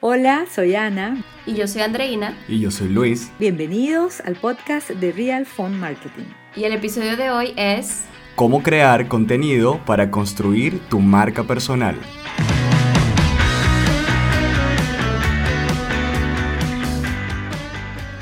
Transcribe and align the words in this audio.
Hola, 0.00 0.44
soy 0.48 0.76
Ana. 0.76 1.24
Y 1.44 1.54
yo 1.54 1.66
soy 1.66 1.82
Andreina. 1.82 2.38
Y 2.46 2.60
yo 2.60 2.70
soy 2.70 2.88
Luis. 2.88 3.32
Bienvenidos 3.40 4.20
al 4.20 4.36
podcast 4.36 4.90
de 4.90 5.10
Real 5.10 5.44
Phone 5.44 5.76
Marketing. 5.76 6.22
Y 6.54 6.62
el 6.62 6.72
episodio 6.72 7.16
de 7.16 7.32
hoy 7.32 7.52
es... 7.56 8.04
Cómo 8.36 8.62
crear 8.62 9.08
contenido 9.08 9.80
para 9.84 10.12
construir 10.12 10.78
tu 10.88 11.00
marca 11.00 11.42
personal. 11.42 11.96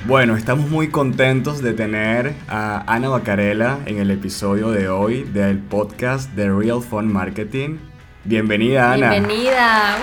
Bueno, 0.07 0.35
estamos 0.35 0.71
muy 0.71 0.89
contentos 0.89 1.61
de 1.61 1.75
tener 1.75 2.33
a 2.49 2.91
Ana 2.91 3.11
Bacarela 3.11 3.81
en 3.85 3.99
el 3.99 4.11
episodio 4.11 4.71
de 4.71 4.89
hoy 4.89 5.25
del 5.25 5.59
podcast 5.59 6.31
de 6.33 6.49
Real 6.51 6.81
Phone 6.81 7.13
Marketing. 7.13 7.77
Bienvenida, 8.25 8.95
Ana. 8.95 9.11
Bienvenida. 9.11 9.99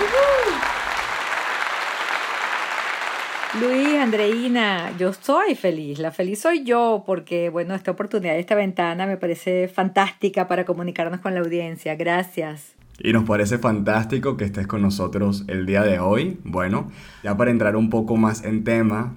Luis, 3.60 3.94
Andreina, 4.00 4.96
yo 4.98 5.12
soy 5.12 5.54
feliz. 5.54 6.00
La 6.00 6.10
feliz 6.10 6.40
soy 6.40 6.64
yo 6.64 7.04
porque, 7.06 7.50
bueno, 7.50 7.76
esta 7.76 7.92
oportunidad, 7.92 8.36
esta 8.36 8.56
ventana 8.56 9.06
me 9.06 9.16
parece 9.16 9.68
fantástica 9.68 10.48
para 10.48 10.64
comunicarnos 10.64 11.20
con 11.20 11.34
la 11.34 11.40
audiencia. 11.40 11.94
Gracias. 11.94 12.74
Y 12.98 13.12
nos 13.12 13.22
parece 13.24 13.58
fantástico 13.58 14.36
que 14.36 14.44
estés 14.44 14.66
con 14.66 14.82
nosotros 14.82 15.44
el 15.46 15.66
día 15.66 15.82
de 15.82 16.00
hoy. 16.00 16.36
Bueno, 16.42 16.90
ya 17.22 17.36
para 17.36 17.52
entrar 17.52 17.76
un 17.76 17.90
poco 17.90 18.16
más 18.16 18.44
en 18.44 18.64
tema 18.64 19.14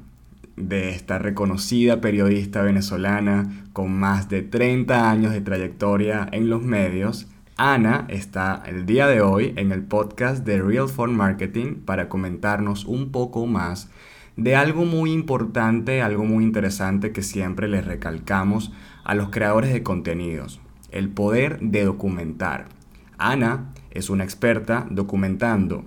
de 0.55 0.91
esta 0.91 1.17
reconocida 1.17 1.99
periodista 1.99 2.61
venezolana 2.61 3.65
con 3.73 3.91
más 3.91 4.29
de 4.29 4.43
30 4.43 5.09
años 5.09 5.33
de 5.33 5.41
trayectoria 5.41 6.27
en 6.31 6.47
los 6.49 6.61
medios, 6.61 7.27
Ana 7.57 8.05
está 8.07 8.61
el 8.67 8.85
día 8.85 9.07
de 9.07 9.21
hoy 9.21 9.53
en 9.55 9.71
el 9.71 9.81
podcast 9.81 10.45
de 10.45 10.61
Real 10.61 10.89
Phone 10.89 11.15
Marketing 11.15 11.73
para 11.85 12.07
comentarnos 12.07 12.85
un 12.85 13.11
poco 13.11 13.47
más 13.47 13.89
de 14.37 14.55
algo 14.55 14.85
muy 14.85 15.11
importante, 15.11 16.01
algo 16.01 16.23
muy 16.23 16.43
interesante 16.43 17.11
que 17.11 17.23
siempre 17.23 17.67
les 17.67 17.85
recalcamos 17.85 18.71
a 19.03 19.15
los 19.15 19.29
creadores 19.29 19.73
de 19.73 19.81
contenidos, 19.83 20.61
el 20.91 21.09
poder 21.09 21.59
de 21.59 21.83
documentar. 21.83 22.67
Ana 23.17 23.73
es 23.89 24.11
una 24.11 24.23
experta 24.23 24.85
documentando. 24.91 25.85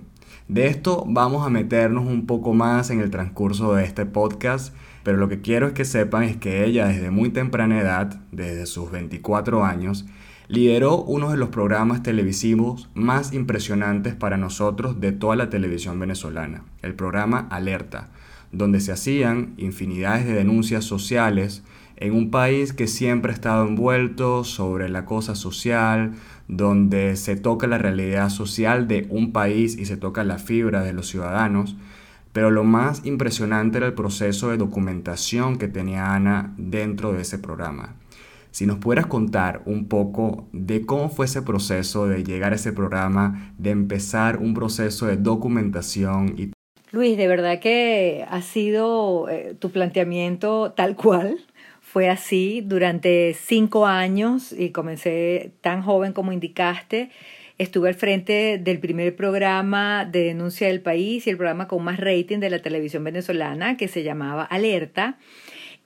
De 0.49 0.67
esto 0.67 1.05
vamos 1.07 1.47
a 1.47 1.49
meternos 1.49 2.05
un 2.05 2.25
poco 2.25 2.53
más 2.53 2.89
en 2.89 2.99
el 2.99 3.09
transcurso 3.09 3.73
de 3.73 3.85
este 3.85 4.05
podcast, 4.05 4.75
pero 5.03 5.17
lo 5.17 5.29
que 5.29 5.39
quiero 5.39 5.67
es 5.67 5.73
que 5.73 5.85
sepan 5.85 6.23
es 6.23 6.35
que 6.35 6.65
ella 6.65 6.87
desde 6.87 7.09
muy 7.09 7.29
temprana 7.29 7.79
edad, 7.79 8.19
desde 8.33 8.65
sus 8.65 8.91
24 8.91 9.63
años, 9.63 10.05
lideró 10.49 10.97
uno 10.97 11.31
de 11.31 11.37
los 11.37 11.47
programas 11.47 12.03
televisivos 12.03 12.89
más 12.93 13.31
impresionantes 13.31 14.13
para 14.13 14.35
nosotros 14.35 14.99
de 14.99 15.13
toda 15.13 15.37
la 15.37 15.49
televisión 15.49 15.97
venezolana, 15.97 16.65
el 16.81 16.95
programa 16.95 17.47
Alerta, 17.49 18.09
donde 18.51 18.79
se 18.81 18.91
hacían 18.91 19.53
infinidades 19.57 20.25
de 20.25 20.33
denuncias 20.33 20.83
sociales 20.85 21.63
en 22.01 22.13
un 22.13 22.31
país 22.31 22.73
que 22.73 22.87
siempre 22.87 23.31
ha 23.31 23.35
estado 23.35 23.67
envuelto 23.67 24.43
sobre 24.43 24.89
la 24.89 25.05
cosa 25.05 25.35
social, 25.35 26.13
donde 26.47 27.15
se 27.15 27.35
toca 27.35 27.67
la 27.67 27.77
realidad 27.77 28.29
social 28.29 28.87
de 28.87 29.05
un 29.09 29.31
país 29.31 29.77
y 29.77 29.85
se 29.85 29.97
toca 29.97 30.23
la 30.23 30.39
fibra 30.39 30.81
de 30.81 30.93
los 30.93 31.07
ciudadanos. 31.07 31.77
Pero 32.33 32.49
lo 32.49 32.63
más 32.63 33.05
impresionante 33.05 33.77
era 33.77 33.87
el 33.87 33.93
proceso 33.93 34.49
de 34.49 34.57
documentación 34.57 35.57
que 35.57 35.67
tenía 35.67 36.15
Ana 36.15 36.55
dentro 36.57 37.13
de 37.13 37.21
ese 37.21 37.37
programa. 37.37 37.95
Si 38.49 38.65
nos 38.65 38.79
pudieras 38.79 39.05
contar 39.05 39.61
un 39.65 39.87
poco 39.87 40.47
de 40.53 40.85
cómo 40.85 41.09
fue 41.09 41.25
ese 41.25 41.41
proceso 41.41 42.07
de 42.07 42.23
llegar 42.23 42.51
a 42.51 42.55
ese 42.55 42.73
programa, 42.73 43.53
de 43.57 43.69
empezar 43.69 44.37
un 44.37 44.53
proceso 44.53 45.05
de 45.05 45.17
documentación 45.17 46.33
y 46.37 46.51
Luis, 46.91 47.15
de 47.15 47.27
verdad 47.27 47.59
que 47.59 48.25
ha 48.27 48.41
sido 48.41 49.29
eh, 49.29 49.55
tu 49.57 49.71
planteamiento 49.71 50.73
tal 50.73 50.97
cual. 50.97 51.37
Fue 51.79 52.09
así 52.09 52.61
durante 52.65 53.33
cinco 53.33 53.85
años 53.85 54.51
y 54.51 54.71
comencé 54.71 55.51
tan 55.61 55.83
joven 55.83 56.11
como 56.11 56.33
indicaste. 56.33 57.09
Estuve 57.57 57.89
al 57.89 57.95
frente 57.95 58.59
del 58.61 58.79
primer 58.79 59.15
programa 59.15 60.03
de 60.03 60.23
denuncia 60.23 60.67
del 60.67 60.81
país 60.81 61.27
y 61.27 61.29
el 61.29 61.37
programa 61.37 61.69
con 61.69 61.81
más 61.81 61.97
rating 61.97 62.39
de 62.39 62.49
la 62.49 62.59
televisión 62.59 63.05
venezolana 63.05 63.77
que 63.77 63.87
se 63.87 64.03
llamaba 64.03 64.43
Alerta. 64.43 65.17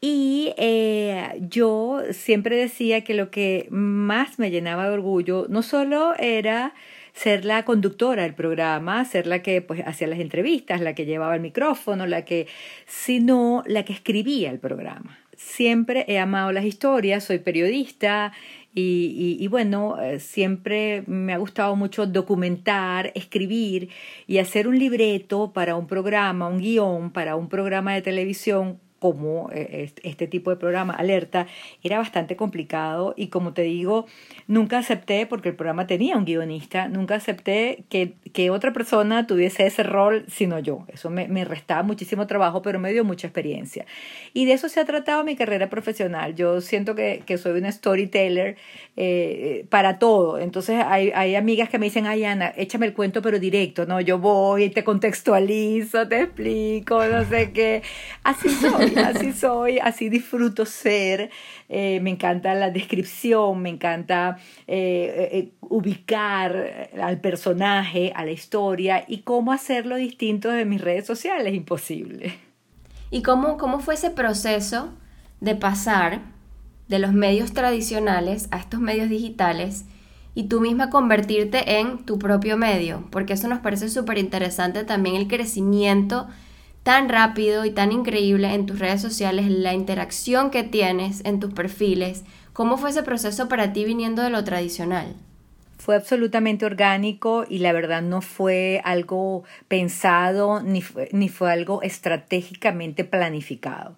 Y 0.01 0.53
eh, 0.57 1.39
yo 1.39 2.01
siempre 2.11 2.55
decía 2.55 3.03
que 3.03 3.13
lo 3.13 3.29
que 3.29 3.67
más 3.69 4.39
me 4.39 4.49
llenaba 4.49 4.87
de 4.87 4.95
orgullo 4.95 5.45
no 5.49 5.61
solo 5.61 6.15
era 6.17 6.73
ser 7.15 7.45
la 7.45 7.63
conductora 7.63 8.23
del 8.23 8.35
programa, 8.35 9.05
ser 9.05 9.25
la 9.25 9.41
que 9.41 9.61
pues 9.61 9.81
hacía 9.85 10.07
las 10.07 10.19
entrevistas, 10.19 10.81
la 10.81 10.93
que 10.93 11.05
llevaba 11.05 11.35
el 11.35 11.41
micrófono, 11.41 12.05
la 12.05 12.25
que, 12.25 12.47
sino 12.85 13.63
la 13.65 13.83
que 13.83 13.93
escribía 13.93 14.51
el 14.51 14.59
programa. 14.59 15.17
Siempre 15.35 16.05
he 16.07 16.19
amado 16.19 16.51
las 16.51 16.65
historias, 16.65 17.23
soy 17.23 17.39
periodista 17.39 18.33
y, 18.73 19.37
y, 19.39 19.47
bueno, 19.47 20.01
eh, 20.01 20.19
siempre 20.19 21.03
me 21.07 21.33
ha 21.33 21.37
gustado 21.37 21.77
mucho 21.77 22.05
documentar, 22.05 23.13
escribir 23.15 23.89
y 24.27 24.39
hacer 24.39 24.67
un 24.67 24.77
libreto 24.77 25.53
para 25.53 25.77
un 25.77 25.87
programa, 25.87 26.49
un 26.49 26.59
guion 26.59 27.11
para 27.11 27.37
un 27.37 27.47
programa 27.47 27.93
de 27.93 28.01
televisión 28.01 28.79
como 28.99 29.49
eh, 29.51 29.91
este 30.03 30.27
tipo 30.27 30.49
de 30.49 30.57
programa, 30.57 30.93
alerta, 30.93 31.47
era 31.83 31.97
bastante 31.97 32.35
complicado 32.35 33.13
y 33.17 33.27
como 33.27 33.53
te 33.53 33.63
digo, 33.63 34.05
nunca 34.47 34.77
acepté, 34.77 35.25
porque 35.25 35.49
el 35.49 35.55
programa 35.55 35.87
tenía 35.87 36.17
un 36.17 36.25
guionista, 36.25 36.87
nunca 36.87 37.15
acepté 37.15 37.85
que, 37.89 38.13
que 38.33 38.49
otra 38.49 38.73
persona 38.73 39.27
tuviese 39.27 39.65
ese 39.65 39.83
rol 39.83 40.25
sino 40.27 40.59
yo. 40.59 40.85
Eso 40.91 41.09
me, 41.09 41.27
me, 41.27 41.45
restaba 41.45 41.83
muchísimo 41.83 42.27
trabajo, 42.27 42.61
pero 42.61 42.79
me 42.79 42.91
dio 42.91 43.03
mucha 43.03 43.27
experiencia. 43.27 43.85
Y 44.33 44.45
de 44.45 44.53
eso 44.53 44.69
se 44.69 44.79
ha 44.79 44.85
tratado 44.85 45.23
mi 45.23 45.35
carrera 45.35 45.69
profesional. 45.69 46.35
Yo 46.35 46.61
siento 46.61 46.95
que, 46.95 47.23
que 47.25 47.37
soy 47.37 47.59
una 47.59 47.71
storyteller 47.71 48.57
eh, 48.97 49.65
para 49.69 49.99
todo. 49.99 50.39
Entonces 50.39 50.83
hay, 50.85 51.11
hay 51.13 51.35
amigas 51.35 51.69
que 51.69 51.79
me 51.79 51.85
dicen, 51.85 52.07
ay 52.07 52.25
Ana, 52.25 52.53
échame 52.57 52.85
el 52.87 52.93
cuento 52.93 53.21
pero 53.21 53.39
directo, 53.39 53.85
¿no? 53.85 54.01
Yo 54.01 54.19
voy 54.19 54.69
te 54.69 54.83
contextualizo, 54.83 56.07
te 56.07 56.21
explico, 56.21 57.03
no 57.05 57.23
sé 57.25 57.51
qué. 57.51 57.81
Así 58.23 58.49
soy, 58.61 58.84
así 58.97 59.33
soy, 59.33 59.79
así 59.79 60.09
disfruto 60.09 60.65
ser. 60.65 61.29
Eh, 61.69 61.99
me 62.01 62.11
encanta 62.11 62.53
la 62.53 62.69
descripción, 62.69 63.61
me 63.61 63.69
encanta 63.69 64.37
eh, 64.67 65.51
ubicar 65.61 66.89
al 67.01 67.19
personaje, 67.19 68.11
a 68.15 68.25
la 68.25 68.31
historia 68.31 69.05
y 69.07 69.19
cómo 69.19 69.51
hacerlo 69.51 69.95
distinto 69.95 70.49
de 70.49 70.65
mis 70.65 70.81
redes 70.81 71.05
sociales, 71.05 71.53
imposible. 71.53 72.37
¿Y 73.11 73.21
cómo, 73.21 73.57
cómo 73.57 73.79
fue 73.79 73.93
ese 73.93 74.09
proceso 74.09 74.93
de 75.41 75.55
pasar 75.55 76.21
de 76.87 76.99
los 76.99 77.13
medios 77.13 77.53
tradicionales 77.53 78.47
a 78.51 78.57
estos 78.57 78.79
medios 78.79 79.09
digitales 79.09 79.85
y 80.33 80.43
tú 80.43 80.59
misma 80.59 80.89
convertirte 80.89 81.79
en 81.79 82.05
tu 82.05 82.19
propio 82.19 82.57
medio, 82.57 83.07
porque 83.09 83.33
eso 83.33 83.47
nos 83.47 83.59
parece 83.59 83.89
súper 83.89 84.17
interesante 84.17 84.83
también 84.83 85.15
el 85.15 85.27
crecimiento 85.27 86.27
tan 86.85 87.09
rápido 87.09 87.65
y 87.65 87.71
tan 87.71 87.91
increíble 87.91 88.53
en 88.53 88.67
tus 88.67 88.77
redes 88.77 89.01
sociales, 89.01 89.49
la 89.49 89.73
interacción 89.73 90.51
que 90.51 90.61
tienes 90.61 91.25
en 91.25 91.39
tus 91.39 91.51
perfiles. 91.51 92.23
¿Cómo 92.53 92.77
fue 92.77 92.91
ese 92.91 93.01
proceso 93.01 93.49
para 93.49 93.73
ti 93.73 93.85
viniendo 93.85 94.21
de 94.21 94.29
lo 94.29 94.43
tradicional? 94.43 95.15
Fue 95.79 95.95
absolutamente 95.95 96.63
orgánico 96.63 97.43
y 97.49 97.57
la 97.57 97.73
verdad 97.73 98.03
no 98.03 98.21
fue 98.21 98.81
algo 98.83 99.45
pensado 99.67 100.61
ni 100.61 100.83
ni 101.11 101.27
fue 101.27 101.51
algo 101.51 101.81
estratégicamente 101.81 103.03
planificado. 103.03 103.97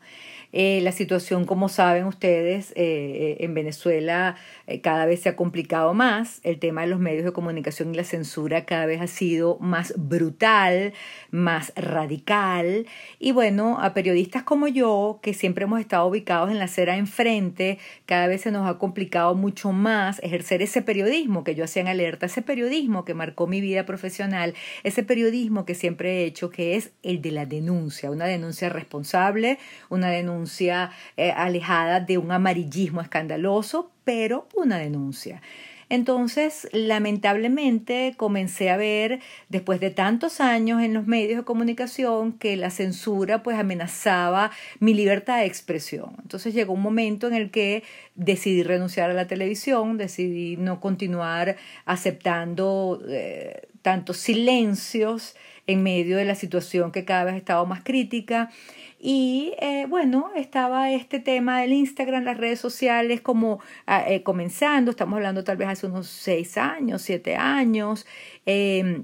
Eh, 0.53 0.79
la 0.81 0.91
situación, 0.91 1.45
como 1.45 1.69
saben 1.69 2.05
ustedes, 2.05 2.71
eh, 2.71 2.75
eh, 2.77 3.37
en 3.41 3.53
Venezuela 3.53 4.35
cada 4.81 5.05
vez 5.05 5.21
se 5.21 5.29
ha 5.29 5.35
complicado 5.35 5.93
más. 5.93 6.41
El 6.43 6.59
tema 6.59 6.81
de 6.81 6.87
los 6.87 6.99
medios 6.99 7.23
de 7.23 7.31
comunicación 7.31 7.93
y 7.93 7.97
la 7.97 8.03
censura 8.03 8.65
cada 8.65 8.85
vez 8.85 9.01
ha 9.01 9.07
sido 9.07 9.57
más 9.59 9.93
brutal, 9.95 10.93
más 11.31 11.71
radical. 11.75 12.85
Y 13.17 13.31
bueno, 13.31 13.77
a 13.79 13.93
periodistas 13.93 14.43
como 14.43 14.67
yo, 14.67 15.19
que 15.21 15.33
siempre 15.33 15.63
hemos 15.63 15.79
estado 15.79 16.05
ubicados 16.05 16.51
en 16.51 16.59
la 16.59 16.65
acera 16.65 16.97
enfrente, 16.97 17.79
cada 18.05 18.27
vez 18.27 18.41
se 18.41 18.51
nos 18.51 18.69
ha 18.69 18.77
complicado 18.77 19.35
mucho 19.35 19.71
más 19.71 20.19
ejercer 20.21 20.61
ese 20.61 20.81
periodismo 20.81 21.43
que 21.43 21.55
yo 21.55 21.63
hacía 21.63 21.81
en 21.81 21.87
alerta, 21.87 22.25
ese 22.25 22.41
periodismo 22.41 23.05
que 23.05 23.13
marcó 23.13 23.47
mi 23.47 23.61
vida 23.61 23.85
profesional, 23.85 24.53
ese 24.83 25.03
periodismo 25.03 25.65
que 25.65 25.75
siempre 25.75 26.17
he 26.17 26.25
hecho, 26.25 26.49
que 26.49 26.75
es 26.75 26.91
el 27.03 27.21
de 27.21 27.31
la 27.31 27.45
denuncia, 27.45 28.11
una 28.11 28.25
denuncia 28.25 28.67
responsable, 28.67 29.59
una 29.89 30.09
denuncia 30.09 30.36
denuncia 30.37 30.91
eh, 31.17 31.31
alejada 31.31 31.99
de 31.99 32.17
un 32.17 32.31
amarillismo 32.31 33.01
escandaloso, 33.01 33.91
pero 34.03 34.47
una 34.55 34.77
denuncia. 34.77 35.41
Entonces, 35.89 36.67
lamentablemente, 36.73 38.13
comencé 38.17 38.69
a 38.69 38.77
ver, 38.77 39.21
después 39.47 39.79
de 39.79 39.89
tantos 39.89 40.41
años 40.41 40.81
en 40.81 40.93
los 40.93 41.07
medios 41.07 41.37
de 41.37 41.45
comunicación, 41.45 42.33
que 42.33 42.57
la 42.57 42.71
censura 42.71 43.41
pues 43.41 43.57
amenazaba 43.57 44.51
mi 44.79 44.93
libertad 44.93 45.39
de 45.39 45.45
expresión. 45.45 46.15
Entonces 46.21 46.53
llegó 46.53 46.73
un 46.73 46.81
momento 46.81 47.27
en 47.27 47.35
el 47.35 47.51
que 47.51 47.83
decidí 48.15 48.63
renunciar 48.63 49.09
a 49.09 49.13
la 49.13 49.27
televisión, 49.27 49.97
decidí 49.97 50.57
no 50.57 50.81
continuar 50.81 51.55
aceptando 51.85 53.01
eh, 53.07 53.66
tantos 53.81 54.17
silencios 54.17 55.35
en 55.67 55.83
medio 55.83 56.17
de 56.17 56.25
la 56.25 56.35
situación 56.35 56.91
que 56.91 57.05
cada 57.05 57.25
vez 57.25 57.35
estaba 57.35 57.65
más 57.65 57.83
crítica. 57.83 58.49
Y 58.99 59.53
eh, 59.59 59.85
bueno, 59.87 60.31
estaba 60.35 60.91
este 60.91 61.19
tema 61.19 61.61
del 61.61 61.73
Instagram, 61.73 62.23
las 62.23 62.37
redes 62.37 62.59
sociales 62.59 63.21
como 63.21 63.59
ah, 63.85 64.03
eh, 64.07 64.23
comenzando, 64.23 64.91
estamos 64.91 65.17
hablando 65.17 65.43
tal 65.43 65.57
vez 65.57 65.67
hace 65.67 65.85
unos 65.85 66.07
seis 66.07 66.57
años, 66.57 67.03
siete 67.03 67.35
años, 67.35 68.07
eh, 68.45 69.03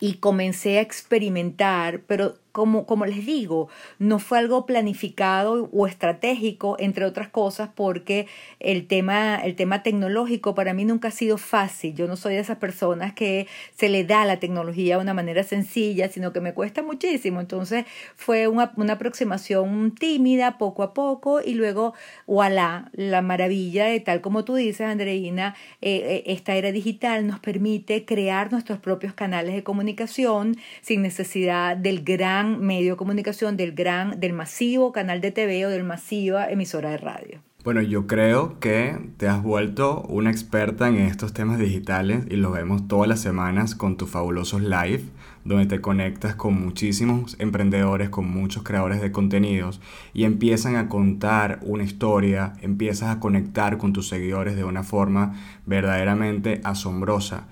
y 0.00 0.14
comencé 0.14 0.78
a 0.78 0.82
experimentar, 0.82 2.02
pero 2.02 2.34
como, 2.54 2.86
como 2.86 3.04
les 3.04 3.26
digo, 3.26 3.68
no 3.98 4.20
fue 4.20 4.38
algo 4.38 4.64
planificado 4.64 5.68
o 5.72 5.88
estratégico, 5.88 6.76
entre 6.78 7.04
otras 7.04 7.28
cosas, 7.28 7.68
porque 7.74 8.28
el 8.60 8.86
tema, 8.86 9.40
el 9.42 9.56
tema 9.56 9.82
tecnológico 9.82 10.54
para 10.54 10.72
mí 10.72 10.84
nunca 10.84 11.08
ha 11.08 11.10
sido 11.10 11.36
fácil. 11.36 11.96
Yo 11.96 12.06
no 12.06 12.14
soy 12.14 12.34
de 12.34 12.40
esas 12.40 12.58
personas 12.58 13.12
que 13.12 13.48
se 13.74 13.88
le 13.88 14.04
da 14.04 14.24
la 14.24 14.38
tecnología 14.38 14.94
de 14.94 15.02
una 15.02 15.14
manera 15.14 15.42
sencilla, 15.42 16.08
sino 16.08 16.32
que 16.32 16.40
me 16.40 16.54
cuesta 16.54 16.80
muchísimo. 16.84 17.40
Entonces 17.40 17.86
fue 18.14 18.46
una, 18.46 18.72
una 18.76 18.92
aproximación 18.92 19.92
tímida, 19.92 20.56
poco 20.56 20.84
a 20.84 20.94
poco, 20.94 21.40
y 21.44 21.54
luego, 21.54 21.94
voilà, 22.28 22.88
la 22.92 23.20
maravilla 23.20 23.86
de 23.86 23.98
tal 23.98 24.20
como 24.20 24.44
tú 24.44 24.54
dices, 24.54 24.82
Andreina, 24.82 25.56
eh, 25.82 25.96
eh, 26.04 26.22
esta 26.26 26.54
era 26.54 26.70
digital 26.70 27.26
nos 27.26 27.40
permite 27.40 28.04
crear 28.04 28.52
nuestros 28.52 28.78
propios 28.78 29.12
canales 29.12 29.56
de 29.56 29.64
comunicación 29.64 30.56
sin 30.82 31.02
necesidad 31.02 31.76
del 31.76 32.04
gran 32.04 32.43
medio 32.44 32.92
de 32.92 32.96
comunicación, 32.96 33.56
del 33.56 33.72
gran, 33.72 34.20
del 34.20 34.32
masivo 34.32 34.92
canal 34.92 35.20
de 35.20 35.30
TV 35.30 35.66
o 35.66 35.70
del 35.70 35.84
masiva 35.84 36.48
emisora 36.50 36.90
de 36.90 36.98
radio. 36.98 37.40
Bueno, 37.64 37.80
yo 37.80 38.06
creo 38.06 38.60
que 38.60 38.98
te 39.16 39.26
has 39.26 39.42
vuelto 39.42 40.02
una 40.02 40.30
experta 40.30 40.86
en 40.86 40.96
estos 40.96 41.32
temas 41.32 41.58
digitales 41.58 42.26
y 42.28 42.36
lo 42.36 42.50
vemos 42.50 42.86
todas 42.88 43.08
las 43.08 43.20
semanas 43.20 43.74
con 43.74 43.96
tus 43.96 44.10
fabulosos 44.10 44.60
live, 44.60 45.02
donde 45.46 45.64
te 45.64 45.80
conectas 45.80 46.34
con 46.34 46.62
muchísimos 46.62 47.36
emprendedores, 47.38 48.10
con 48.10 48.30
muchos 48.30 48.64
creadores 48.64 49.00
de 49.00 49.12
contenidos 49.12 49.80
y 50.12 50.24
empiezan 50.24 50.76
a 50.76 50.90
contar 50.90 51.58
una 51.62 51.84
historia, 51.84 52.52
empiezas 52.60 53.08
a 53.08 53.18
conectar 53.18 53.78
con 53.78 53.94
tus 53.94 54.08
seguidores 54.08 54.56
de 54.56 54.64
una 54.64 54.82
forma 54.82 55.34
verdaderamente 55.64 56.60
asombrosa 56.64 57.46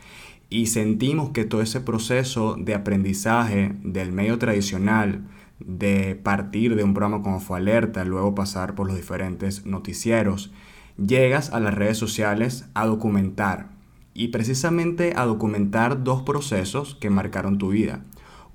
y 0.52 0.66
sentimos 0.66 1.30
que 1.30 1.46
todo 1.46 1.62
ese 1.62 1.80
proceso 1.80 2.56
de 2.58 2.74
aprendizaje 2.74 3.74
del 3.82 4.12
medio 4.12 4.38
tradicional, 4.38 5.26
de 5.60 6.14
partir 6.14 6.76
de 6.76 6.84
un 6.84 6.92
programa 6.92 7.22
como 7.22 7.40
fue 7.40 7.56
Alerta, 7.56 8.04
luego 8.04 8.34
pasar 8.34 8.74
por 8.74 8.86
los 8.86 8.94
diferentes 8.94 9.64
noticieros, 9.64 10.52
llegas 10.98 11.54
a 11.54 11.60
las 11.60 11.72
redes 11.72 11.96
sociales 11.96 12.66
a 12.74 12.84
documentar 12.84 13.70
y 14.12 14.28
precisamente 14.28 15.14
a 15.16 15.24
documentar 15.24 16.04
dos 16.04 16.20
procesos 16.20 16.96
que 16.96 17.08
marcaron 17.08 17.56
tu 17.56 17.70
vida. 17.70 18.04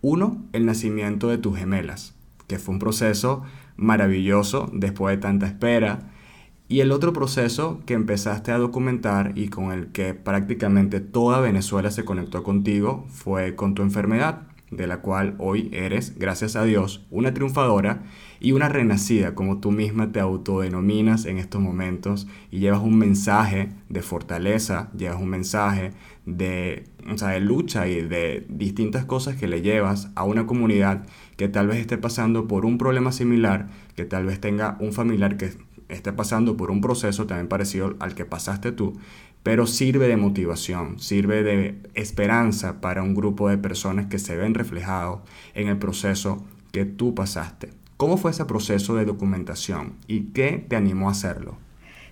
Uno, 0.02 0.46
el 0.54 0.68
nacimiento 0.68 1.30
de 1.30 1.40
tus 1.40 1.58
gemelas, 1.58 2.14
que 2.46 2.60
fue 2.60 2.76
un 2.76 2.80
proceso 2.80 3.42
maravilloso 3.76 4.70
después 4.72 5.16
de 5.16 5.22
tanta 5.22 5.48
espera, 5.48 6.12
y 6.70 6.82
el 6.82 6.92
otro 6.92 7.14
proceso 7.14 7.82
que 7.86 7.94
empezaste 7.94 8.52
a 8.52 8.58
documentar 8.58 9.32
y 9.36 9.48
con 9.48 9.72
el 9.72 9.88
que 9.88 10.14
prácticamente 10.14 11.00
toda 11.00 11.40
Venezuela 11.40 11.92
se 11.92 12.04
conectó 12.04 12.44
contigo 12.44 13.06
fue 13.10 13.56
con 13.56 13.74
tu 13.74 13.84
enfermedad, 13.84 14.48
de 14.70 14.86
la 14.86 15.00
cual 15.00 15.36
hoy 15.38 15.70
eres, 15.72 16.20
gracias 16.20 16.58
a 16.58 16.64
Dios, 16.64 17.06
una 17.10 17.34
triunfadora 17.34 18.04
y 18.42 18.52
una 18.52 18.68
renacida, 18.68 19.34
como 19.34 19.60
tú 19.60 19.72
misma 19.72 20.12
te 20.12 20.20
autodenominas 20.20 21.26
en 21.26 21.38
estos 21.38 21.62
momentos, 21.62 22.28
y 22.52 22.60
llevas 22.60 22.82
un 22.82 22.98
mensaje 22.98 23.70
de 23.88 24.02
fortaleza, 24.02 24.92
llevas 24.96 25.22
un 25.22 25.30
mensaje 25.30 25.94
de, 26.26 26.84
de 27.00 27.40
lucha 27.40 27.88
y 27.88 28.02
de 28.02 28.46
distintas 28.50 29.06
cosas 29.06 29.38
que 29.38 29.48
le 29.48 29.62
llevas 29.62 30.12
a 30.16 30.26
una 30.26 30.46
comunidad 30.46 31.06
que 31.38 31.48
tal 31.48 31.68
vez 31.68 31.78
esté 31.78 31.98
pasando 31.98 32.48
por 32.48 32.66
un 32.66 32.78
problema 32.78 33.14
similar, 33.14 33.70
que 33.96 34.04
tal 34.04 34.26
vez 34.26 34.42
tenga 34.42 34.76
un 34.82 34.92
familiar 34.92 35.38
que 35.38 35.52
esté 35.90 36.14
pasando 36.14 36.58
por 36.58 36.72
un 36.72 36.82
proceso 36.82 37.28
también 37.28 37.48
parecido 37.48 37.96
al 38.00 38.16
que 38.16 38.26
pasaste 38.26 38.72
tú, 38.72 38.98
pero 39.44 39.68
sirve 39.68 40.08
de 40.08 40.18
motivación, 40.18 41.00
sirve 41.00 41.44
de 41.44 41.76
esperanza 41.94 42.82
para 42.82 43.04
un 43.04 43.16
grupo 43.16 43.50
de 43.50 43.58
personas 43.58 44.08
que 44.08 44.20
se 44.20 44.36
ven 44.36 44.54
reflejados 44.54 45.22
en 45.54 45.68
el 45.68 45.78
proceso 45.78 46.46
que 46.72 46.86
tú 46.86 47.16
pasaste. 47.16 47.70
¿Cómo 47.96 48.18
fue 48.18 48.32
ese 48.32 48.46
proceso 48.46 48.96
de 48.96 49.06
documentación 49.06 49.96
y 50.08 50.26
qué 50.34 50.64
te 50.68 50.76
animó 50.76 51.10
a 51.10 51.14
hacerlo? 51.14 51.58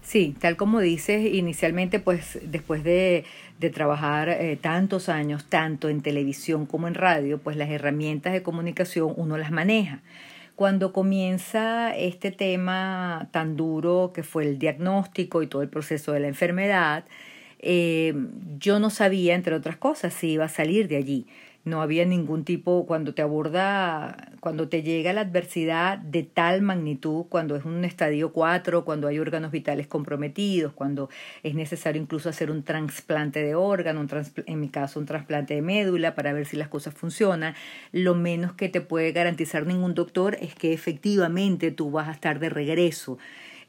Sí, 0.01 0.35
tal 0.39 0.55
como 0.55 0.79
dices, 0.79 1.33
inicialmente 1.33 1.99
pues 1.99 2.39
después 2.43 2.83
de, 2.83 3.25
de 3.59 3.69
trabajar 3.69 4.29
eh, 4.29 4.55
tantos 4.55 5.09
años, 5.09 5.45
tanto 5.45 5.89
en 5.89 6.01
televisión 6.01 6.67
como 6.67 6.87
en 6.87 6.93
radio, 6.93 7.39
pues 7.39 7.57
las 7.57 7.69
herramientas 7.69 8.33
de 8.33 8.43
comunicación 8.43 9.13
uno 9.17 9.37
las 9.37 9.51
maneja. 9.51 10.01
Cuando 10.55 10.93
comienza 10.93 11.95
este 11.95 12.31
tema 12.31 13.27
tan 13.31 13.57
duro 13.57 14.11
que 14.13 14.23
fue 14.23 14.43
el 14.43 14.57
diagnóstico 14.57 15.43
y 15.43 15.47
todo 15.47 15.61
el 15.61 15.69
proceso 15.69 16.13
de 16.13 16.21
la 16.21 16.27
enfermedad, 16.27 17.05
eh, 17.59 18.13
yo 18.57 18.79
no 18.79 18.89
sabía, 18.89 19.35
entre 19.35 19.55
otras 19.55 19.75
cosas, 19.77 20.13
si 20.13 20.31
iba 20.31 20.45
a 20.45 20.49
salir 20.49 20.87
de 20.87 20.97
allí 20.97 21.27
no 21.65 21.81
había 21.81 22.05
ningún 22.05 22.45
tipo, 22.45 22.85
cuando 22.85 23.13
te 23.15 23.23
aborda, 23.23 24.31
cuando 24.39 24.69
te 24.69 24.83
llega 24.83 25.13
la 25.13 25.21
adversidad 25.21 25.97
de 25.97 26.21
tal 26.21 26.61
magnitud, 26.61 27.25
cuando 27.27 27.55
es 27.55 27.65
un 27.65 27.83
estadio 27.83 28.31
4, 28.31 28.85
cuando 28.85 29.07
hay 29.07 29.17
órganos 29.17 29.51
vitales 29.51 29.87
comprometidos, 29.87 30.73
cuando 30.73 31.09
es 31.41 31.55
necesario 31.55 31.99
incluso 31.99 32.29
hacer 32.29 32.51
un 32.51 32.63
trasplante 32.63 33.41
de 33.41 33.55
órgano, 33.55 34.05
en 34.45 34.59
mi 34.59 34.69
caso 34.69 34.99
un 34.99 35.07
trasplante 35.07 35.55
de 35.55 35.63
médula 35.63 36.13
para 36.13 36.33
ver 36.33 36.45
si 36.45 36.55
las 36.55 36.67
cosas 36.67 36.93
funcionan, 36.93 37.55
lo 37.91 38.13
menos 38.13 38.53
que 38.53 38.69
te 38.69 38.81
puede 38.81 39.11
garantizar 39.11 39.65
ningún 39.65 39.95
doctor 39.95 40.37
es 40.39 40.53
que 40.53 40.71
efectivamente 40.71 41.71
tú 41.71 41.89
vas 41.89 42.07
a 42.07 42.11
estar 42.11 42.39
de 42.39 42.49
regreso 42.49 43.17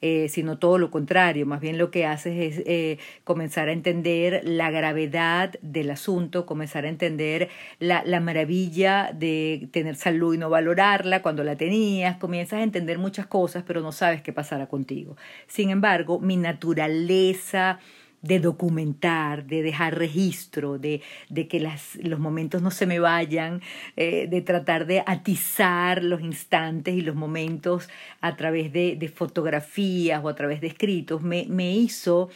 eh, 0.01 0.29
sino 0.29 0.59
todo 0.59 0.79
lo 0.79 0.91
contrario, 0.91 1.47
más 1.47 1.61
bien 1.61 1.79
lo 1.79 1.91
que 1.91 2.07
haces 2.07 2.57
es 2.57 2.63
eh, 2.67 2.99
comenzar 3.25 3.69
a 3.69 3.73
entender 3.73 4.43
la 4.45 4.71
gravedad 4.71 5.55
del 5.63 5.91
asunto, 5.91 6.47
comenzar 6.47 6.85
a 6.85 6.89
entender 6.89 7.49
la, 7.79 8.03
la 8.05 8.21
maravilla 8.21 9.11
de 9.15 9.69
tener 9.73 9.97
salud 9.97 10.35
y 10.35 10.39
no 10.39 10.51
valorarla 10.51 11.23
cuando 11.23 11.45
la 11.45 11.57
tenías, 11.57 12.17
comienzas 12.19 12.61
a 12.61 12.63
entender 12.63 12.99
muchas 12.99 13.27
cosas, 13.27 13.65
pero 13.67 13.81
no 13.81 13.93
sabes 13.93 14.23
qué 14.23 14.33
pasará 14.33 14.67
contigo. 14.67 15.17
Sin 15.47 15.71
embargo, 15.71 16.21
mi 16.21 16.37
naturaleza, 16.37 17.79
de 18.27 18.41
documentar, 18.41 19.47
de 19.47 19.63
dejar 19.63 19.99
registro, 19.99 20.79
de, 20.79 21.03
de 21.29 21.49
que 21.49 21.61
las, 21.61 21.97
los 21.97 22.19
momentos 22.19 22.63
no 22.63 22.71
se 22.71 22.87
me 22.87 22.99
vayan, 22.99 23.63
eh, 23.97 24.27
de 24.29 24.41
tratar 24.43 24.87
de 24.87 25.03
atizar 25.07 26.03
los 26.03 26.21
instantes 26.21 26.95
y 26.95 27.01
los 27.01 27.15
momentos 27.15 27.89
a 28.21 28.37
través 28.37 28.73
de, 28.73 28.97
de 28.97 29.09
fotografías 29.09 30.23
o 30.25 30.29
a 30.29 30.35
través 30.35 30.61
de 30.61 30.69
escritos, 30.69 31.23
me, 31.23 31.47
me 31.49 31.75
hizo, 31.75 32.31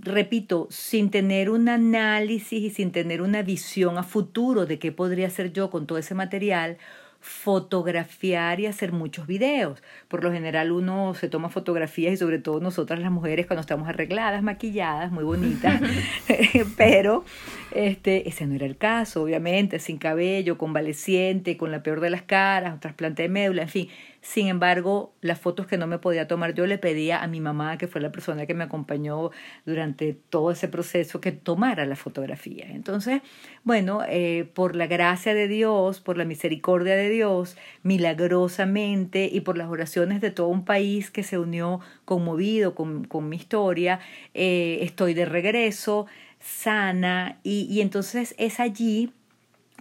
repito, 0.00 0.66
sin 0.70 1.10
tener 1.10 1.50
un 1.50 1.68
análisis 1.68 2.62
y 2.62 2.70
sin 2.70 2.90
tener 2.92 3.22
una 3.22 3.42
visión 3.42 3.98
a 3.98 4.02
futuro 4.02 4.66
de 4.66 4.78
qué 4.78 4.92
podría 4.92 5.28
hacer 5.28 5.52
yo 5.52 5.70
con 5.70 5.86
todo 5.86 5.98
ese 5.98 6.14
material, 6.14 6.78
fotografiar 7.24 8.60
y 8.60 8.66
hacer 8.66 8.92
muchos 8.92 9.26
videos. 9.26 9.82
Por 10.08 10.22
lo 10.22 10.30
general 10.30 10.72
uno 10.72 11.14
se 11.14 11.26
toma 11.26 11.48
fotografías 11.48 12.12
y 12.12 12.16
sobre 12.18 12.38
todo 12.38 12.60
nosotras 12.60 13.00
las 13.00 13.10
mujeres 13.10 13.46
cuando 13.46 13.62
estamos 13.62 13.88
arregladas, 13.88 14.42
maquilladas, 14.42 15.10
muy 15.10 15.24
bonitas, 15.24 15.80
pero 16.76 17.24
este, 17.70 18.28
ese 18.28 18.46
no 18.46 18.54
era 18.54 18.66
el 18.66 18.76
caso, 18.76 19.22
obviamente, 19.22 19.78
sin 19.78 19.96
cabello, 19.96 20.58
convaleciente, 20.58 21.56
con 21.56 21.72
la 21.72 21.82
peor 21.82 22.00
de 22.00 22.10
las 22.10 22.22
caras, 22.22 22.78
trasplante 22.80 23.22
de 23.22 23.30
médula, 23.30 23.62
en 23.62 23.68
fin, 23.70 23.88
sin 24.24 24.48
embargo, 24.48 25.12
las 25.20 25.38
fotos 25.38 25.66
que 25.66 25.76
no 25.76 25.86
me 25.86 25.98
podía 25.98 26.26
tomar, 26.26 26.54
yo 26.54 26.66
le 26.66 26.78
pedía 26.78 27.22
a 27.22 27.26
mi 27.26 27.42
mamá, 27.42 27.76
que 27.76 27.88
fue 27.88 28.00
la 28.00 28.10
persona 28.10 28.46
que 28.46 28.54
me 28.54 28.64
acompañó 28.64 29.30
durante 29.66 30.14
todo 30.14 30.50
ese 30.50 30.66
proceso, 30.66 31.20
que 31.20 31.30
tomara 31.30 31.84
la 31.84 31.94
fotografía. 31.94 32.64
Entonces, 32.70 33.20
bueno, 33.64 34.00
eh, 34.08 34.48
por 34.54 34.76
la 34.76 34.86
gracia 34.86 35.34
de 35.34 35.46
Dios, 35.46 36.00
por 36.00 36.16
la 36.16 36.24
misericordia 36.24 36.96
de 36.96 37.10
Dios, 37.10 37.58
milagrosamente 37.82 39.28
y 39.30 39.42
por 39.42 39.58
las 39.58 39.68
oraciones 39.68 40.22
de 40.22 40.30
todo 40.30 40.48
un 40.48 40.64
país 40.64 41.10
que 41.10 41.22
se 41.22 41.38
unió 41.38 41.80
conmovido 42.06 42.74
con, 42.74 43.04
con 43.04 43.28
mi 43.28 43.36
historia, 43.36 44.00
eh, 44.32 44.78
estoy 44.80 45.12
de 45.12 45.26
regreso, 45.26 46.06
sana, 46.40 47.40
y, 47.42 47.66
y 47.70 47.82
entonces 47.82 48.34
es 48.38 48.58
allí 48.58 49.12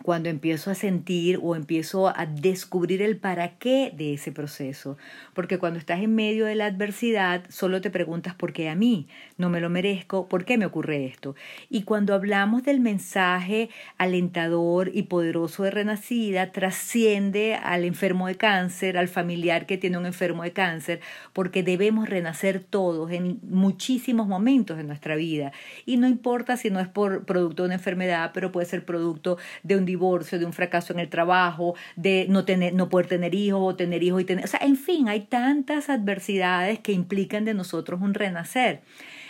cuando 0.03 0.29
empiezo 0.29 0.69
a 0.69 0.75
sentir 0.75 1.39
o 1.41 1.55
empiezo 1.55 2.09
a 2.09 2.25
descubrir 2.25 3.01
el 3.01 3.17
para 3.17 3.57
qué 3.57 3.91
de 3.95 4.13
ese 4.13 4.31
proceso. 4.31 4.97
Porque 5.33 5.57
cuando 5.57 5.79
estás 5.79 6.01
en 6.01 6.13
medio 6.13 6.45
de 6.45 6.55
la 6.55 6.65
adversidad, 6.65 7.43
solo 7.49 7.81
te 7.81 7.89
preguntas 7.89 8.35
por 8.35 8.53
qué 8.53 8.69
a 8.69 8.75
mí, 8.75 9.07
no 9.37 9.49
me 9.49 9.61
lo 9.61 9.69
merezco, 9.69 10.27
por 10.27 10.45
qué 10.45 10.57
me 10.57 10.65
ocurre 10.65 11.05
esto. 11.05 11.35
Y 11.69 11.83
cuando 11.83 12.13
hablamos 12.13 12.63
del 12.63 12.81
mensaje 12.81 13.69
alentador 13.97 14.91
y 14.93 15.03
poderoso 15.03 15.63
de 15.63 15.71
Renacida, 15.71 16.51
trasciende 16.51 17.55
al 17.55 17.85
enfermo 17.85 18.27
de 18.27 18.35
cáncer, 18.35 18.97
al 18.97 19.07
familiar 19.07 19.65
que 19.65 19.77
tiene 19.77 19.97
un 19.97 20.05
enfermo 20.05 20.43
de 20.43 20.51
cáncer, 20.51 20.99
porque 21.31 21.63
debemos 21.63 22.09
renacer 22.09 22.59
todos 22.59 23.11
en 23.11 23.39
muchísimos 23.43 24.27
momentos 24.27 24.77
de 24.77 24.83
nuestra 24.83 25.15
vida. 25.15 25.53
Y 25.85 25.97
no 25.97 26.07
importa 26.07 26.57
si 26.57 26.69
no 26.69 26.79
es 26.79 26.89
por 26.89 27.25
producto 27.25 27.63
de 27.63 27.67
una 27.67 27.75
enfermedad, 27.75 28.31
pero 28.33 28.51
puede 28.51 28.65
ser 28.65 28.83
producto 28.83 29.37
de 29.63 29.77
un 29.77 29.85
divorcio, 29.93 30.39
de 30.39 30.45
un 30.45 30.53
fracaso 30.53 30.93
en 30.93 30.99
el 30.99 31.09
trabajo, 31.09 31.75
de 31.95 32.25
no, 32.29 32.45
tener, 32.45 32.73
no 32.73 32.89
poder 32.89 33.07
tener 33.07 33.33
hijos 33.35 33.61
o 33.61 33.75
tener 33.75 34.03
hijos 34.03 34.21
y 34.21 34.25
tener... 34.25 34.45
O 34.45 34.47
sea, 34.47 34.59
en 34.61 34.75
fin, 34.75 35.07
hay 35.07 35.21
tantas 35.21 35.89
adversidades 35.89 36.79
que 36.79 36.91
implican 36.91 37.45
de 37.45 37.53
nosotros 37.53 38.01
un 38.01 38.13
renacer. 38.13 38.81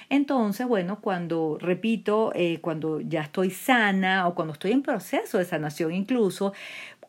Entonces, 0.09 0.67
bueno, 0.67 0.99
cuando, 1.01 1.57
repito, 1.59 2.31
eh, 2.35 2.59
cuando 2.61 3.01
ya 3.01 3.21
estoy 3.21 3.49
sana 3.49 4.27
o 4.27 4.35
cuando 4.35 4.53
estoy 4.53 4.71
en 4.71 4.83
proceso 4.83 5.37
de 5.37 5.45
sanación 5.45 5.91
incluso, 5.91 6.53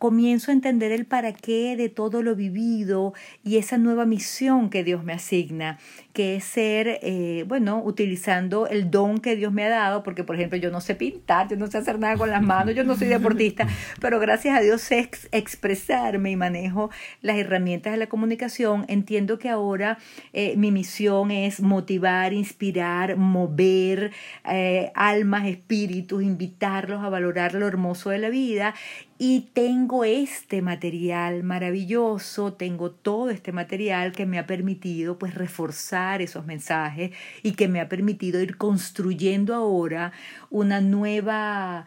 comienzo 0.05 0.51
a 0.51 0.55
entender 0.55 0.93
el 0.93 1.07
para 1.07 1.33
qué 1.33 1.77
de 1.79 1.89
todo 1.89 2.21
lo 2.21 2.37
vivido 2.37 3.15
y 3.43 3.57
esa 3.57 3.79
nueva 3.79 4.05
misión 4.05 4.69
que 4.69 4.85
Dios 4.85 5.03
me 5.03 5.15
asigna 5.15 5.79
que 6.15 6.37
es 6.37 6.45
ser, 6.45 7.01
eh, 7.03 7.45
bueno, 7.49 7.83
utilizando 7.85 8.69
el 8.69 8.89
don 8.89 9.19
que 9.19 9.35
Dios 9.35 9.53
me 9.53 9.65
ha 9.65 9.69
dado, 9.69 10.05
porque 10.05 10.23
por 10.23 10.37
ejemplo 10.37 10.57
yo 10.57 10.71
no 10.71 10.81
sé 10.81 10.95
pintar, 10.95 11.49
yo 11.49 11.57
no 11.57 11.67
sé 11.67 11.79
hacer 11.79 11.99
nada 11.99 12.17
con 12.17 12.31
las 12.31 12.41
manos, 12.41 12.77
yo 12.77 12.85
no 12.85 12.95
soy 12.97 13.09
deportista, 13.09 13.67
pero 14.01 14.21
gracias 14.21 14.57
a 14.57 14.61
Dios 14.61 14.81
sé 14.81 15.11
expresarme 15.33 16.31
y 16.31 16.37
manejo 16.37 16.91
las 17.21 17.37
herramientas 17.37 17.95
de 17.95 17.99
la 17.99 18.07
comunicación. 18.07 18.85
Entiendo 18.87 19.41
que 19.41 19.49
ahora 19.49 19.99
eh, 20.33 20.55
mi 20.57 20.71
misión 20.71 21.33
es 21.33 21.61
motivar, 21.61 22.33
inspirar, 22.33 23.17
mover 23.17 24.13
eh, 24.49 24.93
almas, 24.95 25.49
espíritus, 25.49 26.23
invitarlos 26.23 27.03
a 27.03 27.09
valorar 27.09 27.55
lo 27.55 27.67
hermoso 27.67 28.11
de 28.11 28.19
la 28.19 28.29
vida 28.29 28.75
y 29.19 29.51
tengo 29.53 30.05
este 30.05 30.61
material 30.61 31.45
maravilloso, 31.45 32.55
tengo 32.55 32.91
todo 32.91 33.31
este 33.31 33.53
material 33.53 34.13
que 34.13 34.27
me 34.27 34.39
ha 34.39 34.47
permitido 34.47 35.19
pues 35.19 35.35
reforzar 35.35 36.21
esos 36.21 36.47
mensajes 36.47 37.13
y 37.43 37.53
que 37.53 37.69
me 37.69 37.81
ha 37.81 37.89
permitido 37.89 38.41
ir 38.41 38.57
construyendo 38.57 39.55
ahora 39.55 40.13
una 40.51 40.81
nueva, 40.81 41.87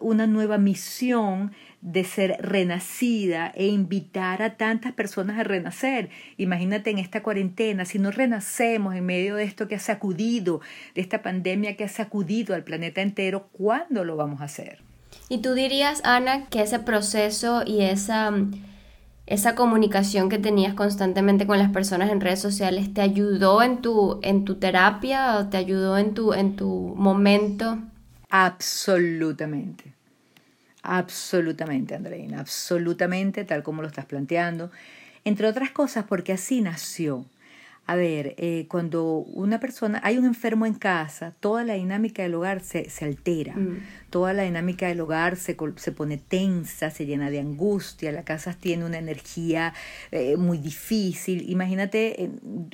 una 0.00 0.28
nueva 0.28 0.58
misión 0.58 1.52
de 1.80 2.04
ser 2.04 2.36
renacida 2.40 3.52
e 3.56 3.66
invitar 3.66 4.42
a 4.42 4.56
tantas 4.56 4.92
personas 4.92 5.38
a 5.38 5.44
renacer. 5.44 6.10
Imagínate 6.36 6.90
en 6.90 6.98
esta 6.98 7.24
cuarentena, 7.24 7.84
si 7.86 7.98
no 7.98 8.12
renacemos 8.12 8.94
en 8.94 9.04
medio 9.04 9.34
de 9.34 9.44
esto 9.44 9.66
que 9.66 9.74
ha 9.74 9.80
sacudido, 9.80 10.60
de 10.94 11.00
esta 11.00 11.22
pandemia 11.22 11.76
que 11.76 11.84
ha 11.84 11.88
sacudido 11.88 12.54
al 12.54 12.64
planeta 12.64 13.00
entero, 13.02 13.48
¿cuándo 13.52 14.04
lo 14.04 14.16
vamos 14.16 14.40
a 14.40 14.44
hacer? 14.44 14.87
Y 15.28 15.38
tú 15.38 15.54
dirías, 15.54 16.00
Ana, 16.04 16.46
que 16.46 16.62
ese 16.62 16.78
proceso 16.78 17.62
y 17.66 17.82
esa 17.82 18.32
esa 19.28 19.54
comunicación 19.54 20.30
que 20.30 20.38
tenías 20.38 20.72
constantemente 20.72 21.46
con 21.46 21.58
las 21.58 21.70
personas 21.70 22.10
en 22.10 22.22
redes 22.22 22.40
sociales 22.40 22.94
te 22.94 23.02
ayudó 23.02 23.62
en 23.62 23.82
tu, 23.82 24.20
en 24.22 24.46
tu 24.46 24.54
terapia 24.54 25.48
te 25.50 25.58
ayudó 25.58 25.98
en 25.98 26.14
tu, 26.14 26.32
en 26.32 26.56
tu 26.56 26.94
momento? 26.96 27.78
Absolutamente. 28.30 29.92
Absolutamente, 30.82 31.94
Andreina, 31.94 32.40
absolutamente, 32.40 33.44
tal 33.44 33.62
como 33.62 33.82
lo 33.82 33.88
estás 33.88 34.06
planteando. 34.06 34.70
Entre 35.24 35.46
otras 35.46 35.70
cosas, 35.72 36.06
porque 36.08 36.32
así 36.32 36.62
nació. 36.62 37.26
A 37.88 37.96
ver, 37.96 38.34
eh, 38.36 38.66
cuando 38.68 39.20
una 39.32 39.60
persona, 39.60 39.98
hay 40.04 40.18
un 40.18 40.26
enfermo 40.26 40.66
en 40.66 40.74
casa, 40.74 41.32
toda 41.40 41.64
la 41.64 41.72
dinámica 41.72 42.22
del 42.22 42.34
hogar 42.34 42.60
se, 42.60 42.90
se 42.90 43.06
altera, 43.06 43.56
mm. 43.56 43.82
toda 44.10 44.34
la 44.34 44.42
dinámica 44.42 44.88
del 44.88 45.00
hogar 45.00 45.36
se, 45.36 45.56
se, 45.76 45.92
pone 45.92 46.18
tensa, 46.18 46.90
se 46.90 47.06
llena 47.06 47.30
de 47.30 47.40
angustia, 47.40 48.12
la 48.12 48.24
casa 48.24 48.52
tiene 48.52 48.84
una 48.84 48.98
energía 48.98 49.72
eh, 50.10 50.36
muy 50.36 50.58
difícil. 50.58 51.48
Imagínate 51.50 52.30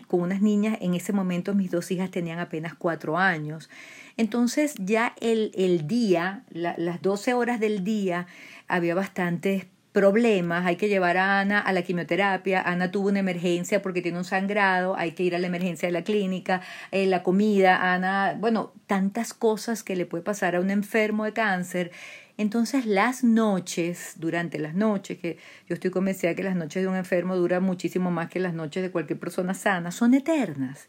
con 0.09 0.21
unas 0.21 0.43
niñas, 0.43 0.79
en 0.81 0.95
ese 0.95 1.13
momento 1.13 1.55
mis 1.55 1.71
dos 1.71 1.93
hijas 1.93 2.11
tenían 2.11 2.41
apenas 2.41 2.75
cuatro 2.75 3.17
años. 3.17 3.71
Entonces 4.17 4.75
ya 4.81 5.15
el, 5.21 5.53
el 5.55 5.87
día, 5.87 6.43
las 6.51 7.03
12 7.03 7.35
horas 7.35 7.61
del 7.61 7.85
día, 7.85 8.27
había 8.67 8.97
bastantes 8.97 9.67
problemas, 9.95 10.67
hay 10.67 10.75
que 10.75 10.89
llevar 10.89 11.17
a 11.17 11.39
Ana 11.39 11.61
a 11.61 11.73
la 11.73 11.83
quimioterapia, 11.83 12.61
Ana 12.61 12.91
tuvo 12.91 13.11
una 13.11 13.21
emergencia 13.21 13.81
porque 13.81 14.03
tiene 14.03 14.19
un 14.19 14.25
sangrado, 14.25 14.97
hay 14.97 15.13
que 15.13 15.23
ir 15.23 15.37
a 15.37 15.39
la 15.39 15.47
emergencia 15.47 15.87
de 15.87 15.93
la 15.93 16.03
clínica, 16.03 16.63
eh, 16.91 17.07
la 17.07 17.23
comida, 17.23 17.95
Ana, 17.95 18.37
bueno, 18.37 18.73
tantas 18.89 19.33
cosas 19.33 19.85
que 19.85 19.95
le 19.95 20.05
puede 20.05 20.25
pasar 20.25 20.57
a 20.57 20.61
un 20.61 20.71
enfermo 20.71 21.25
de 21.25 21.33
cáncer. 21.33 21.93
Entonces 22.37 22.87
las 22.87 23.23
noches, 23.23 24.15
durante 24.17 24.59
las 24.59 24.75
noches, 24.75 25.17
que 25.19 25.39
yo 25.69 25.75
estoy 25.75 25.93
convencida 25.93 26.35
que 26.35 26.43
las 26.43 26.57
noches 26.57 26.83
de 26.83 26.89
un 26.89 26.97
enfermo 26.97 27.37
duran 27.37 27.63
muchísimo 27.63 28.11
más 28.11 28.29
que 28.29 28.41
las 28.41 28.53
noches 28.53 28.83
de 28.83 28.91
cualquier 28.91 29.21
persona 29.21 29.55
sana, 29.55 29.93
son 29.93 30.13
eternas. 30.15 30.89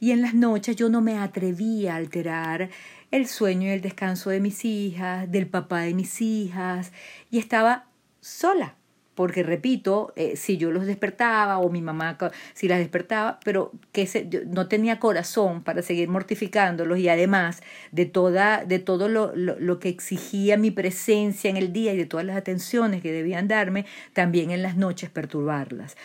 Y 0.00 0.10
en 0.10 0.22
las 0.22 0.34
noches 0.34 0.74
yo 0.74 0.88
no 0.88 1.00
me 1.00 1.18
atrevía 1.18 1.92
a 1.92 1.98
alterar 1.98 2.68
el 3.12 3.28
sueño 3.28 3.68
y 3.68 3.70
el 3.70 3.80
descanso 3.80 4.30
de 4.30 4.40
mis 4.40 4.64
hijas, 4.64 5.30
del 5.30 5.46
papá 5.46 5.82
de 5.82 5.94
mis 5.94 6.20
hijas, 6.20 6.90
y 7.30 7.38
estaba 7.38 7.89
sola, 8.20 8.76
porque 9.14 9.42
repito, 9.42 10.14
eh, 10.16 10.36
si 10.36 10.56
yo 10.56 10.70
los 10.70 10.86
despertaba 10.86 11.58
o 11.58 11.68
mi 11.68 11.82
mamá 11.82 12.16
si 12.54 12.68
las 12.68 12.78
despertaba, 12.78 13.38
pero 13.44 13.72
que 13.92 14.06
se, 14.06 14.26
no 14.46 14.66
tenía 14.66 14.98
corazón 14.98 15.62
para 15.62 15.82
seguir 15.82 16.08
mortificándolos 16.08 16.98
y 16.98 17.08
además 17.08 17.60
de, 17.92 18.06
toda, 18.06 18.64
de 18.64 18.78
todo 18.78 19.08
lo, 19.08 19.34
lo, 19.34 19.78
que 19.78 19.90
exigía 19.90 20.56
mi 20.56 20.70
presencia 20.70 21.50
en 21.50 21.58
el 21.58 21.72
día 21.72 21.92
y 21.92 21.98
de 21.98 22.06
todas 22.06 22.24
las 22.24 22.36
atenciones 22.36 23.02
que 23.02 23.12
debían 23.12 23.46
darme, 23.46 23.84
también 24.14 24.52
en 24.52 24.62
las 24.62 24.76
noches 24.76 25.10
perturbarlas 25.10 25.96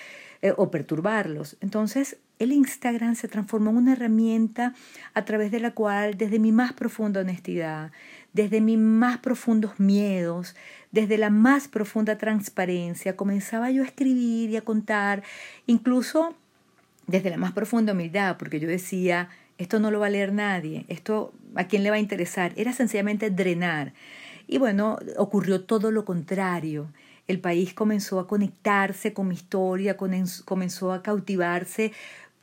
eh, 0.41 0.53
o 0.57 0.69
perturbarlos. 0.69 1.55
Entonces, 1.61 2.17
el 2.37 2.51
Instagram 2.51 3.15
se 3.15 3.27
transformó 3.27 3.69
en 3.71 3.77
una 3.77 3.93
herramienta 3.93 4.73
a 5.13 5.23
través 5.23 5.51
de 5.51 5.61
la 5.61 5.71
cual, 5.71 6.17
desde 6.17 6.37
mi 6.37 6.51
más 6.51 6.73
profunda 6.73 7.21
honestidad, 7.21 7.91
desde 8.35 8.59
mis 8.59 8.77
más 8.77 9.19
profundos 9.19 9.79
miedos, 9.79 10.55
desde 10.91 11.17
la 11.17 11.29
más 11.29 11.69
profunda 11.69 12.17
transparencia, 12.17 13.15
comenzaba 13.15 13.71
yo 13.71 13.81
a 13.81 13.85
escribir 13.85 14.49
y 14.49 14.57
a 14.57 14.61
contar, 14.61 15.23
incluso 15.67 16.35
desde 17.07 17.29
la 17.29 17.37
más 17.37 17.53
profunda 17.53 17.93
humildad, 17.93 18.35
porque 18.37 18.59
yo 18.59 18.67
decía, 18.67 19.29
esto 19.57 19.79
no 19.79 19.89
lo 19.89 20.01
va 20.01 20.07
a 20.07 20.09
leer 20.09 20.33
nadie, 20.33 20.85
esto 20.89 21.31
a 21.55 21.63
quién 21.63 21.83
le 21.83 21.91
va 21.91 21.95
a 21.95 21.99
interesar, 21.99 22.51
era 22.57 22.73
sencillamente 22.73 23.29
drenar. 23.29 23.93
Y 24.47 24.57
bueno, 24.57 24.99
ocurrió 25.15 25.61
todo 25.61 25.89
lo 25.89 26.03
contrario. 26.03 26.89
El 27.29 27.39
país 27.39 27.73
comenzó 27.73 28.19
a 28.19 28.27
conectarse 28.27 29.13
con 29.13 29.29
mi 29.29 29.35
historia, 29.35 29.95
comenzó 29.95 30.91
a 30.91 31.01
cautivarse 31.01 31.93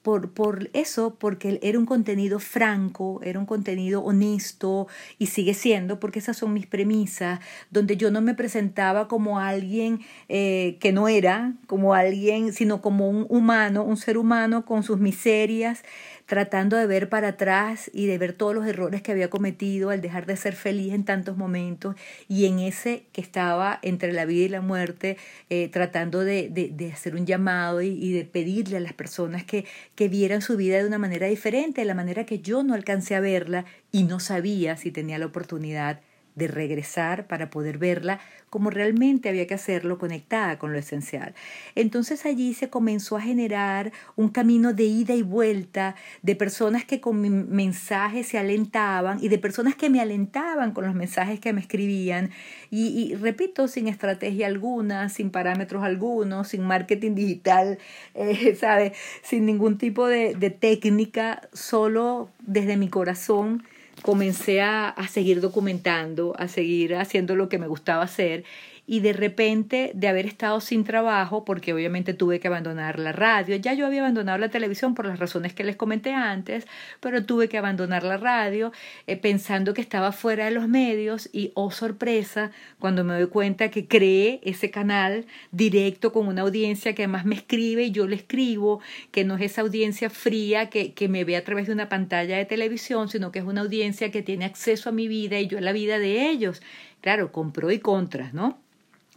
por, 0.02 0.32
por 0.32 0.68
eso, 0.72 1.14
porque 1.18 1.60
era 1.62 1.78
un 1.78 1.86
contenido 1.86 2.38
franco, 2.38 3.20
era 3.22 3.38
un 3.38 3.46
contenido 3.46 4.02
honesto 4.02 4.88
y 5.18 5.26
sigue 5.26 5.54
siendo, 5.54 6.00
porque 6.00 6.18
esas 6.18 6.36
son 6.36 6.52
mis 6.52 6.66
premisas, 6.66 7.40
donde 7.70 7.96
yo 7.96 8.10
no 8.10 8.20
me 8.20 8.34
presentaba 8.34 9.08
como 9.08 9.38
alguien 9.38 10.00
eh, 10.28 10.76
que 10.80 10.92
no 10.92 11.08
era, 11.08 11.54
como 11.66 11.94
alguien, 11.94 12.52
sino 12.52 12.82
como 12.82 13.08
un 13.08 13.26
humano, 13.28 13.84
un 13.84 13.96
ser 13.96 14.18
humano 14.18 14.64
con 14.66 14.82
sus 14.82 14.98
miserias 14.98 15.82
tratando 16.26 16.76
de 16.76 16.86
ver 16.86 17.08
para 17.08 17.28
atrás 17.28 17.90
y 17.92 18.06
de 18.06 18.18
ver 18.18 18.32
todos 18.32 18.54
los 18.54 18.66
errores 18.66 19.02
que 19.02 19.12
había 19.12 19.30
cometido 19.30 19.90
al 19.90 20.00
dejar 20.00 20.26
de 20.26 20.36
ser 20.36 20.54
feliz 20.54 20.92
en 20.92 21.04
tantos 21.04 21.36
momentos 21.36 21.96
y 22.28 22.46
en 22.46 22.58
ese 22.58 23.04
que 23.12 23.20
estaba 23.20 23.78
entre 23.82 24.12
la 24.12 24.24
vida 24.24 24.44
y 24.44 24.48
la 24.48 24.60
muerte, 24.60 25.16
eh, 25.50 25.68
tratando 25.68 26.20
de, 26.20 26.48
de, 26.48 26.92
hacer 26.92 27.14
un 27.14 27.26
llamado 27.26 27.82
y, 27.82 27.88
y, 27.88 28.12
de 28.12 28.24
pedirle 28.24 28.76
a 28.76 28.80
las 28.80 28.92
personas 28.92 29.44
que, 29.44 29.64
que 29.94 30.08
vieran 30.08 30.42
su 30.42 30.56
vida 30.56 30.78
de 30.78 30.86
una 30.86 30.98
manera 30.98 31.26
diferente, 31.26 31.80
de 31.80 31.86
la 31.86 31.94
manera 31.94 32.24
que 32.24 32.40
yo 32.40 32.62
no 32.62 32.74
alcancé 32.74 33.14
a 33.14 33.20
verla 33.20 33.64
y 33.90 34.04
no 34.04 34.20
sabía 34.20 34.76
si 34.76 34.90
tenía 34.90 35.18
la 35.18 35.26
oportunidad 35.26 36.00
de 36.34 36.48
regresar 36.48 37.26
para 37.26 37.50
poder 37.50 37.78
verla 37.78 38.20
como 38.52 38.68
realmente 38.68 39.30
había 39.30 39.46
que 39.46 39.54
hacerlo 39.54 39.96
conectada 39.96 40.58
con 40.58 40.72
lo 40.74 40.78
esencial. 40.78 41.34
Entonces 41.74 42.26
allí 42.26 42.52
se 42.52 42.68
comenzó 42.68 43.16
a 43.16 43.22
generar 43.22 43.92
un 44.14 44.28
camino 44.28 44.74
de 44.74 44.84
ida 44.84 45.14
y 45.14 45.22
vuelta 45.22 45.94
de 46.20 46.36
personas 46.36 46.84
que 46.84 47.00
con 47.00 47.20
mi 47.20 47.30
mensaje 47.30 48.24
se 48.24 48.38
alentaban 48.38 49.18
y 49.22 49.28
de 49.28 49.38
personas 49.38 49.74
que 49.74 49.88
me 49.88 50.00
alentaban 50.00 50.72
con 50.72 50.84
los 50.84 50.94
mensajes 50.94 51.40
que 51.40 51.54
me 51.54 51.62
escribían 51.62 52.30
y, 52.70 53.14
repito, 53.14 53.68
sin 53.68 53.88
estrategia 53.88 54.46
alguna, 54.46 55.08
sin 55.08 55.30
parámetros 55.30 55.82
algunos, 55.82 56.48
sin 56.48 56.62
marketing 56.62 57.14
digital, 57.14 57.78
eh, 58.14 58.54
¿sabe? 58.60 58.92
sin 59.22 59.46
ningún 59.46 59.78
tipo 59.78 60.06
de, 60.06 60.34
de 60.34 60.50
técnica, 60.50 61.48
solo 61.52 62.28
desde 62.40 62.76
mi 62.76 62.88
corazón 62.88 63.62
comencé 64.00 64.60
a, 64.62 64.88
a 64.88 65.06
seguir 65.08 65.40
documentando, 65.40 66.34
a 66.38 66.48
seguir 66.48 66.96
haciendo 66.96 67.36
lo 67.36 67.48
que 67.48 67.58
me 67.58 67.66
gustaba 67.66 68.02
hacer 68.02 68.44
y 68.92 69.00
de 69.00 69.14
repente 69.14 69.90
de 69.94 70.06
haber 70.06 70.26
estado 70.26 70.60
sin 70.60 70.84
trabajo, 70.84 71.46
porque 71.46 71.72
obviamente 71.72 72.12
tuve 72.12 72.40
que 72.40 72.48
abandonar 72.48 72.98
la 72.98 73.12
radio, 73.12 73.56
ya 73.56 73.72
yo 73.72 73.86
había 73.86 74.00
abandonado 74.00 74.36
la 74.36 74.50
televisión 74.50 74.94
por 74.94 75.06
las 75.06 75.18
razones 75.18 75.54
que 75.54 75.64
les 75.64 75.76
comenté 75.76 76.12
antes, 76.12 76.66
pero 77.00 77.24
tuve 77.24 77.48
que 77.48 77.56
abandonar 77.56 78.02
la 78.02 78.18
radio 78.18 78.70
eh, 79.06 79.16
pensando 79.16 79.72
que 79.72 79.80
estaba 79.80 80.12
fuera 80.12 80.44
de 80.44 80.50
los 80.50 80.68
medios 80.68 81.30
y 81.32 81.52
oh 81.54 81.70
sorpresa 81.70 82.50
cuando 82.78 83.02
me 83.02 83.14
doy 83.14 83.28
cuenta 83.28 83.70
que 83.70 83.88
creé 83.88 84.40
ese 84.42 84.70
canal 84.70 85.24
directo 85.52 86.12
con 86.12 86.28
una 86.28 86.42
audiencia 86.42 86.94
que 86.94 87.04
además 87.04 87.24
me 87.24 87.36
escribe 87.36 87.84
y 87.84 87.92
yo 87.92 88.06
le 88.06 88.16
escribo, 88.16 88.82
que 89.10 89.24
no 89.24 89.36
es 89.36 89.52
esa 89.52 89.62
audiencia 89.62 90.10
fría 90.10 90.68
que, 90.68 90.92
que 90.92 91.08
me 91.08 91.24
ve 91.24 91.38
a 91.38 91.44
través 91.44 91.66
de 91.66 91.72
una 91.72 91.88
pantalla 91.88 92.36
de 92.36 92.44
televisión, 92.44 93.08
sino 93.08 93.32
que 93.32 93.38
es 93.38 93.46
una 93.46 93.62
audiencia 93.62 94.10
que 94.10 94.20
tiene 94.20 94.44
acceso 94.44 94.90
a 94.90 94.92
mi 94.92 95.08
vida 95.08 95.40
y 95.40 95.46
yo 95.46 95.56
a 95.56 95.62
la 95.62 95.72
vida 95.72 95.98
de 95.98 96.28
ellos. 96.28 96.60
Claro, 97.00 97.32
con 97.32 97.52
pro 97.52 97.70
y 97.70 97.78
contras, 97.78 98.34
¿no? 98.34 98.61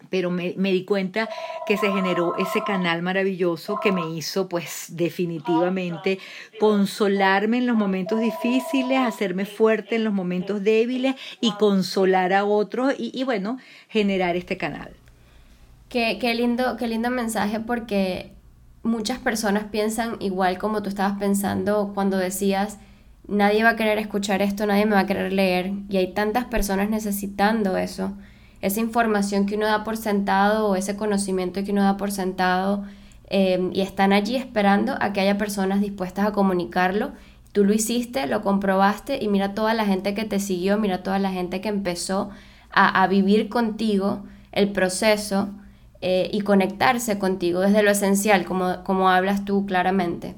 Pero 0.09 0.31
me, 0.31 0.53
di 0.53 0.85
cuenta 0.85 1.29
que 1.65 1.77
se 1.77 1.91
generó 1.91 2.35
ese 2.37 2.63
canal 2.63 3.01
maravilloso 3.01 3.79
que 3.81 3.91
me 3.91 4.09
hizo 4.09 4.47
pues 4.49 4.87
definitivamente 4.89 6.19
consolarme 6.59 7.57
en 7.57 7.67
los 7.67 7.75
momentos 7.75 8.19
difíciles, 8.19 8.99
hacerme 8.99 9.45
fuerte 9.45 9.95
en 9.95 10.03
los 10.03 10.13
momentos 10.13 10.63
débiles 10.63 11.15
y 11.41 11.51
consolar 11.53 12.33
a 12.33 12.45
otros 12.45 12.93
y, 12.97 13.11
y 13.13 13.23
bueno, 13.23 13.57
generar 13.89 14.35
este 14.35 14.57
canal. 14.57 14.91
Qué, 15.89 16.17
qué, 16.19 16.33
lindo, 16.33 16.77
qué 16.77 16.87
lindo 16.87 17.09
mensaje 17.09 17.59
porque 17.59 18.31
muchas 18.83 19.19
personas 19.19 19.65
piensan 19.65 20.17
igual 20.19 20.57
como 20.57 20.81
tú 20.83 20.89
estabas 20.89 21.17
pensando 21.17 21.91
cuando 21.93 22.17
decías 22.17 22.77
nadie 23.27 23.63
va 23.63 23.71
a 23.71 23.75
querer 23.75 23.97
escuchar 23.97 24.41
esto, 24.41 24.65
nadie 24.65 24.85
me 24.85 24.93
va 24.93 25.01
a 25.01 25.07
querer 25.07 25.33
leer 25.33 25.71
y 25.89 25.97
hay 25.97 26.13
tantas 26.13 26.45
personas 26.45 26.89
necesitando 26.89 27.77
eso 27.77 28.13
esa 28.65 28.79
información 28.79 29.45
que 29.45 29.55
uno 29.55 29.67
da 29.67 29.83
por 29.83 29.95
sentado 29.95 30.67
o 30.67 30.75
ese 30.75 30.95
conocimiento 30.95 31.63
que 31.63 31.71
uno 31.71 31.83
da 31.83 31.97
por 31.97 32.11
sentado 32.11 32.83
em, 33.27 33.69
y 33.71 33.81
están 33.81 34.11
allí 34.11 34.35
esperando 34.35 34.95
a 34.99 35.13
que 35.13 35.21
haya 35.21 35.37
personas 35.37 35.81
dispuestas 35.81 36.25
a 36.25 36.31
comunicarlo. 36.31 37.11
Tú 37.51 37.63
lo 37.63 37.73
hiciste, 37.73 38.25
lo 38.25 38.41
comprobaste 38.41 39.23
y 39.23 39.27
mira 39.27 39.53
toda 39.53 39.75
la 39.75 39.85
gente 39.85 40.15
que 40.15 40.25
te 40.25 40.39
siguió, 40.39 40.79
mira 40.79 41.03
toda 41.03 41.19
la 41.19 41.31
gente 41.31 41.61
que 41.61 41.69
empezó 41.69 42.31
a, 42.71 43.07
vivir 43.07 43.49
contigo 43.49 44.23
el 44.51 44.71
proceso 44.71 45.49
eh, 46.01 46.29
y 46.33 46.41
conectarse 46.41 47.19
contigo 47.19 47.61
desde 47.61 47.83
lo 47.83 47.91
esencial, 47.91 48.45
como, 48.45 48.83
como 48.83 49.09
hablas 49.09 49.45
tú 49.45 49.65
claramente. 49.65 50.35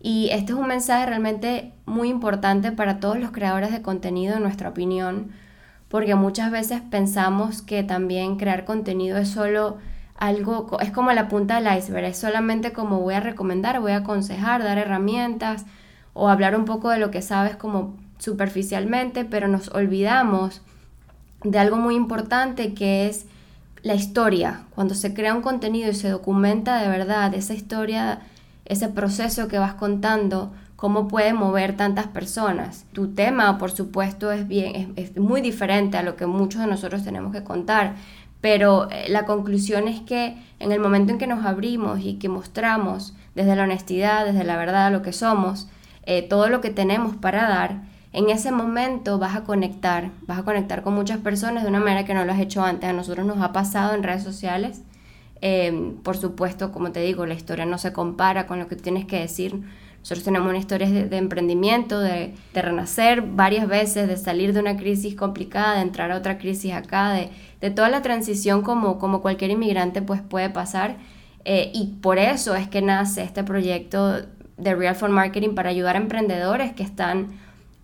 Y 0.00 0.28
este 0.30 0.52
es 0.52 0.58
un 0.58 0.68
mensaje 0.68 1.06
realmente 1.06 1.72
muy 1.86 2.08
importante 2.10 2.70
para 2.70 3.00
todos 3.00 3.18
los 3.18 3.32
creadores 3.32 3.72
de 3.72 3.82
contenido, 3.82 4.36
en 4.36 4.42
nuestra 4.42 4.68
opinión, 4.68 5.32
porque 5.92 6.14
muchas 6.14 6.50
veces 6.50 6.80
pensamos 6.80 7.60
que 7.60 7.82
también 7.82 8.36
crear 8.36 8.64
contenido 8.64 9.18
es 9.18 9.28
solo 9.28 9.76
algo, 10.16 10.78
es 10.80 10.90
como 10.90 11.12
la 11.12 11.28
punta 11.28 11.60
del 11.60 11.76
iceberg, 11.76 12.06
es 12.06 12.16
solamente 12.16 12.72
como 12.72 13.00
voy 13.00 13.12
a 13.12 13.20
recomendar, 13.20 13.78
voy 13.78 13.92
a 13.92 13.98
aconsejar, 13.98 14.62
dar 14.64 14.78
herramientas 14.78 15.66
o 16.14 16.30
hablar 16.30 16.56
un 16.56 16.64
poco 16.64 16.88
de 16.88 16.98
lo 16.98 17.10
que 17.10 17.20
sabes 17.20 17.56
como 17.56 17.94
superficialmente, 18.16 19.26
pero 19.26 19.48
nos 19.48 19.68
olvidamos 19.68 20.62
de 21.44 21.58
algo 21.58 21.76
muy 21.76 21.94
importante 21.94 22.72
que 22.72 23.06
es 23.06 23.26
la 23.82 23.94
historia. 23.94 24.62
Cuando 24.74 24.94
se 24.94 25.12
crea 25.12 25.34
un 25.34 25.42
contenido 25.42 25.90
y 25.90 25.94
se 25.94 26.08
documenta 26.08 26.80
de 26.80 26.88
verdad 26.88 27.34
esa 27.34 27.52
historia, 27.52 28.20
ese 28.64 28.88
proceso 28.88 29.46
que 29.46 29.58
vas 29.58 29.74
contando, 29.74 30.54
cómo 30.82 31.06
puede 31.06 31.32
mover 31.32 31.76
tantas 31.76 32.08
personas. 32.08 32.86
Tu 32.92 33.14
tema, 33.14 33.56
por 33.56 33.70
supuesto, 33.70 34.32
es, 34.32 34.48
bien, 34.48 34.94
es, 34.96 35.16
muy 35.16 35.40
diferente 35.40 35.96
a 35.96 36.02
lo 36.02 36.16
que 36.16 36.26
muchos 36.26 36.60
de 36.60 36.66
nosotros 36.66 37.04
tenemos 37.04 37.32
que 37.32 37.44
contar, 37.44 37.94
pero 38.40 38.90
eh, 38.90 39.04
la 39.08 39.24
conclusión 39.24 39.86
es 39.86 40.00
que 40.00 40.36
en 40.58 40.72
el 40.72 40.80
momento 40.80 41.12
en 41.12 41.18
que 41.18 41.28
nos 41.28 41.46
abrimos 41.46 42.00
y 42.00 42.14
que 42.14 42.28
mostramos 42.28 43.14
desde 43.36 43.54
la 43.54 43.62
honestidad, 43.62 44.26
desde 44.26 44.42
la 44.42 44.56
verdad, 44.56 44.90
lo 44.90 45.02
que 45.02 45.12
somos, 45.12 45.68
eh, 46.04 46.22
todo 46.22 46.48
lo 46.48 46.60
que 46.60 46.70
tenemos 46.70 47.14
para 47.14 47.48
dar, 47.48 47.82
en 48.12 48.28
ese 48.28 48.50
momento 48.50 49.20
vas 49.20 49.36
a 49.36 49.44
conectar, 49.44 50.10
vas 50.26 50.40
a 50.40 50.42
conectar 50.42 50.82
con 50.82 50.94
muchas 50.94 51.18
personas 51.18 51.62
de 51.62 51.68
una 51.68 51.78
manera 51.78 52.04
que 52.04 52.14
no 52.14 52.24
lo 52.24 52.32
has 52.32 52.40
hecho 52.40 52.64
antes. 52.64 52.90
A 52.90 52.92
nosotros 52.92 53.24
nos 53.24 53.40
ha 53.40 53.52
pasado 53.52 53.94
en 53.94 54.02
redes 54.02 54.24
sociales. 54.24 54.82
Eh, 55.42 55.94
por 56.02 56.16
supuesto, 56.16 56.72
como 56.72 56.90
te 56.90 56.98
digo, 56.98 57.24
la 57.24 57.34
historia 57.34 57.66
no 57.66 57.78
se 57.78 57.92
compara 57.92 58.48
con 58.48 58.58
lo 58.58 58.66
que 58.66 58.74
tienes 58.74 59.04
que 59.04 59.20
decir 59.20 59.62
nosotros 60.02 60.24
tenemos 60.24 60.48
una 60.48 60.58
historia 60.58 60.90
de, 60.90 61.16
emprendimiento, 61.16 62.00
de, 62.00 62.34
renacer 62.52 63.22
varias 63.22 63.68
veces, 63.68 64.08
de 64.08 64.16
salir 64.16 64.52
de 64.52 64.58
una 64.58 64.76
crisis 64.76 65.14
complicada, 65.14 65.76
de 65.76 65.82
entrar 65.82 66.10
a 66.10 66.16
otra 66.16 66.38
crisis 66.38 66.72
acá, 66.72 67.12
de, 67.12 67.70
toda 67.70 67.88
la 67.88 68.02
transición 68.02 68.62
como, 68.62 68.98
como 68.98 69.22
cualquier 69.22 69.52
inmigrante 69.52 70.02
pues 70.02 70.20
puede 70.20 70.50
pasar. 70.50 70.96
Eh, 71.44 71.70
y 71.72 71.98
por 72.00 72.18
eso 72.18 72.56
es 72.56 72.66
que 72.66 72.82
nace 72.82 73.22
este 73.22 73.44
proyecto 73.44 74.22
de 74.56 74.74
Real 74.74 74.96
for 74.96 75.08
Marketing 75.08 75.54
para 75.54 75.70
ayudar 75.70 75.94
a 75.94 76.00
emprendedores 76.00 76.72
que 76.72 76.82
están 76.82 77.28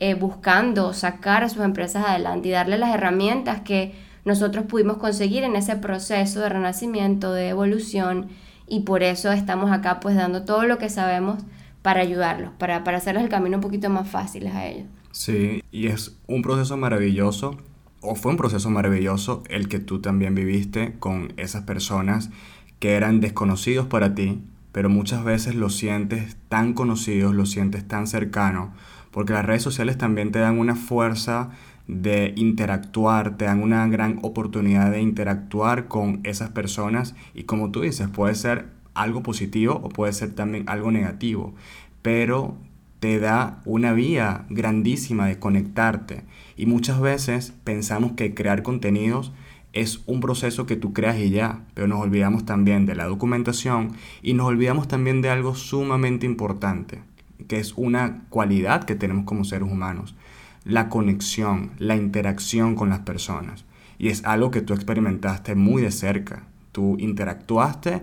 eh, 0.00 0.14
buscando 0.14 0.94
sacar 0.94 1.44
a 1.44 1.48
sus 1.48 1.62
empresas 1.62 2.04
adelante 2.04 2.48
y 2.48 2.50
darle 2.50 2.78
las 2.78 2.92
herramientas 2.92 3.60
que 3.60 3.94
nosotros 4.24 4.64
pudimos 4.66 4.96
conseguir 4.96 5.44
en 5.44 5.54
ese 5.54 5.76
proceso 5.76 6.40
de 6.40 6.48
renacimiento, 6.48 7.32
de 7.32 7.50
evolución. 7.50 8.28
Y 8.66 8.80
por 8.80 9.04
eso 9.04 9.30
estamos 9.30 9.70
acá 9.70 10.00
pues 10.00 10.16
dando 10.16 10.44
todo 10.44 10.64
lo 10.64 10.78
que 10.78 10.88
sabemos 10.88 11.38
para 11.82 12.00
ayudarlos, 12.00 12.50
para, 12.58 12.84
para 12.84 12.98
hacerles 12.98 13.22
el 13.24 13.28
camino 13.28 13.56
un 13.56 13.62
poquito 13.62 13.88
más 13.90 14.08
fácil 14.08 14.46
a 14.48 14.66
ellos. 14.66 14.86
Sí, 15.12 15.62
y 15.72 15.86
es 15.88 16.16
un 16.26 16.42
proceso 16.42 16.76
maravilloso, 16.76 17.56
o 18.00 18.14
fue 18.14 18.32
un 18.32 18.36
proceso 18.36 18.70
maravilloso 18.70 19.42
el 19.48 19.68
que 19.68 19.78
tú 19.78 20.00
también 20.00 20.34
viviste 20.34 20.94
con 20.98 21.32
esas 21.36 21.64
personas 21.64 22.30
que 22.78 22.92
eran 22.92 23.20
desconocidos 23.20 23.86
para 23.86 24.14
ti, 24.14 24.40
pero 24.72 24.88
muchas 24.88 25.24
veces 25.24 25.54
los 25.54 25.76
sientes 25.76 26.36
tan 26.48 26.74
conocidos, 26.74 27.34
los 27.34 27.50
sientes 27.50 27.86
tan 27.88 28.06
cercanos, 28.06 28.70
porque 29.10 29.32
las 29.32 29.44
redes 29.44 29.62
sociales 29.62 29.98
también 29.98 30.30
te 30.30 30.38
dan 30.38 30.58
una 30.58 30.76
fuerza 30.76 31.50
de 31.88 32.34
interactuar, 32.36 33.36
te 33.36 33.46
dan 33.46 33.62
una 33.62 33.86
gran 33.88 34.18
oportunidad 34.22 34.90
de 34.90 35.00
interactuar 35.00 35.88
con 35.88 36.20
esas 36.22 36.50
personas 36.50 37.14
y 37.34 37.44
como 37.44 37.70
tú 37.70 37.80
dices, 37.80 38.08
puede 38.08 38.34
ser 38.34 38.77
algo 39.02 39.22
positivo 39.22 39.80
o 39.82 39.88
puede 39.88 40.12
ser 40.12 40.34
también 40.34 40.68
algo 40.68 40.90
negativo, 40.90 41.54
pero 42.02 42.56
te 43.00 43.20
da 43.20 43.62
una 43.64 43.92
vía 43.92 44.44
grandísima 44.50 45.26
de 45.26 45.38
conectarte. 45.38 46.24
Y 46.56 46.66
muchas 46.66 47.00
veces 47.00 47.52
pensamos 47.64 48.12
que 48.12 48.34
crear 48.34 48.62
contenidos 48.62 49.32
es 49.72 50.00
un 50.06 50.20
proceso 50.20 50.66
que 50.66 50.76
tú 50.76 50.92
creas 50.92 51.18
y 51.18 51.30
ya, 51.30 51.60
pero 51.74 51.86
nos 51.86 52.00
olvidamos 52.00 52.44
también 52.44 52.86
de 52.86 52.94
la 52.94 53.04
documentación 53.04 53.92
y 54.22 54.34
nos 54.34 54.46
olvidamos 54.46 54.88
también 54.88 55.22
de 55.22 55.30
algo 55.30 55.54
sumamente 55.54 56.26
importante, 56.26 57.00
que 57.46 57.58
es 57.58 57.74
una 57.76 58.24
cualidad 58.30 58.84
que 58.84 58.96
tenemos 58.96 59.24
como 59.24 59.44
seres 59.44 59.70
humanos, 59.70 60.16
la 60.64 60.88
conexión, 60.88 61.70
la 61.78 61.96
interacción 61.96 62.74
con 62.74 62.88
las 62.88 63.00
personas. 63.00 63.64
Y 63.98 64.08
es 64.08 64.24
algo 64.24 64.50
que 64.50 64.62
tú 64.62 64.74
experimentaste 64.74 65.54
muy 65.54 65.82
de 65.82 65.90
cerca. 65.90 66.44
Tú 66.72 66.96
interactuaste 66.98 68.02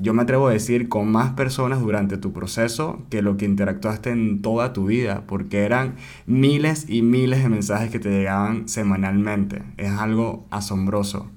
yo 0.00 0.14
me 0.14 0.22
atrevo 0.22 0.48
a 0.48 0.52
decir, 0.52 0.88
con 0.88 1.10
más 1.10 1.32
personas 1.32 1.80
durante 1.80 2.16
tu 2.16 2.32
proceso 2.32 3.04
que 3.10 3.22
lo 3.22 3.36
que 3.36 3.44
interactuaste 3.44 4.10
en 4.10 4.42
toda 4.42 4.72
tu 4.72 4.86
vida, 4.86 5.24
porque 5.26 5.64
eran 5.64 5.96
miles 6.26 6.88
y 6.88 7.02
miles 7.02 7.42
de 7.42 7.48
mensajes 7.48 7.90
que 7.90 7.98
te 7.98 8.10
llegaban 8.10 8.68
semanalmente. 8.68 9.62
Es 9.76 9.90
algo 9.90 10.46
asombroso. 10.50 11.30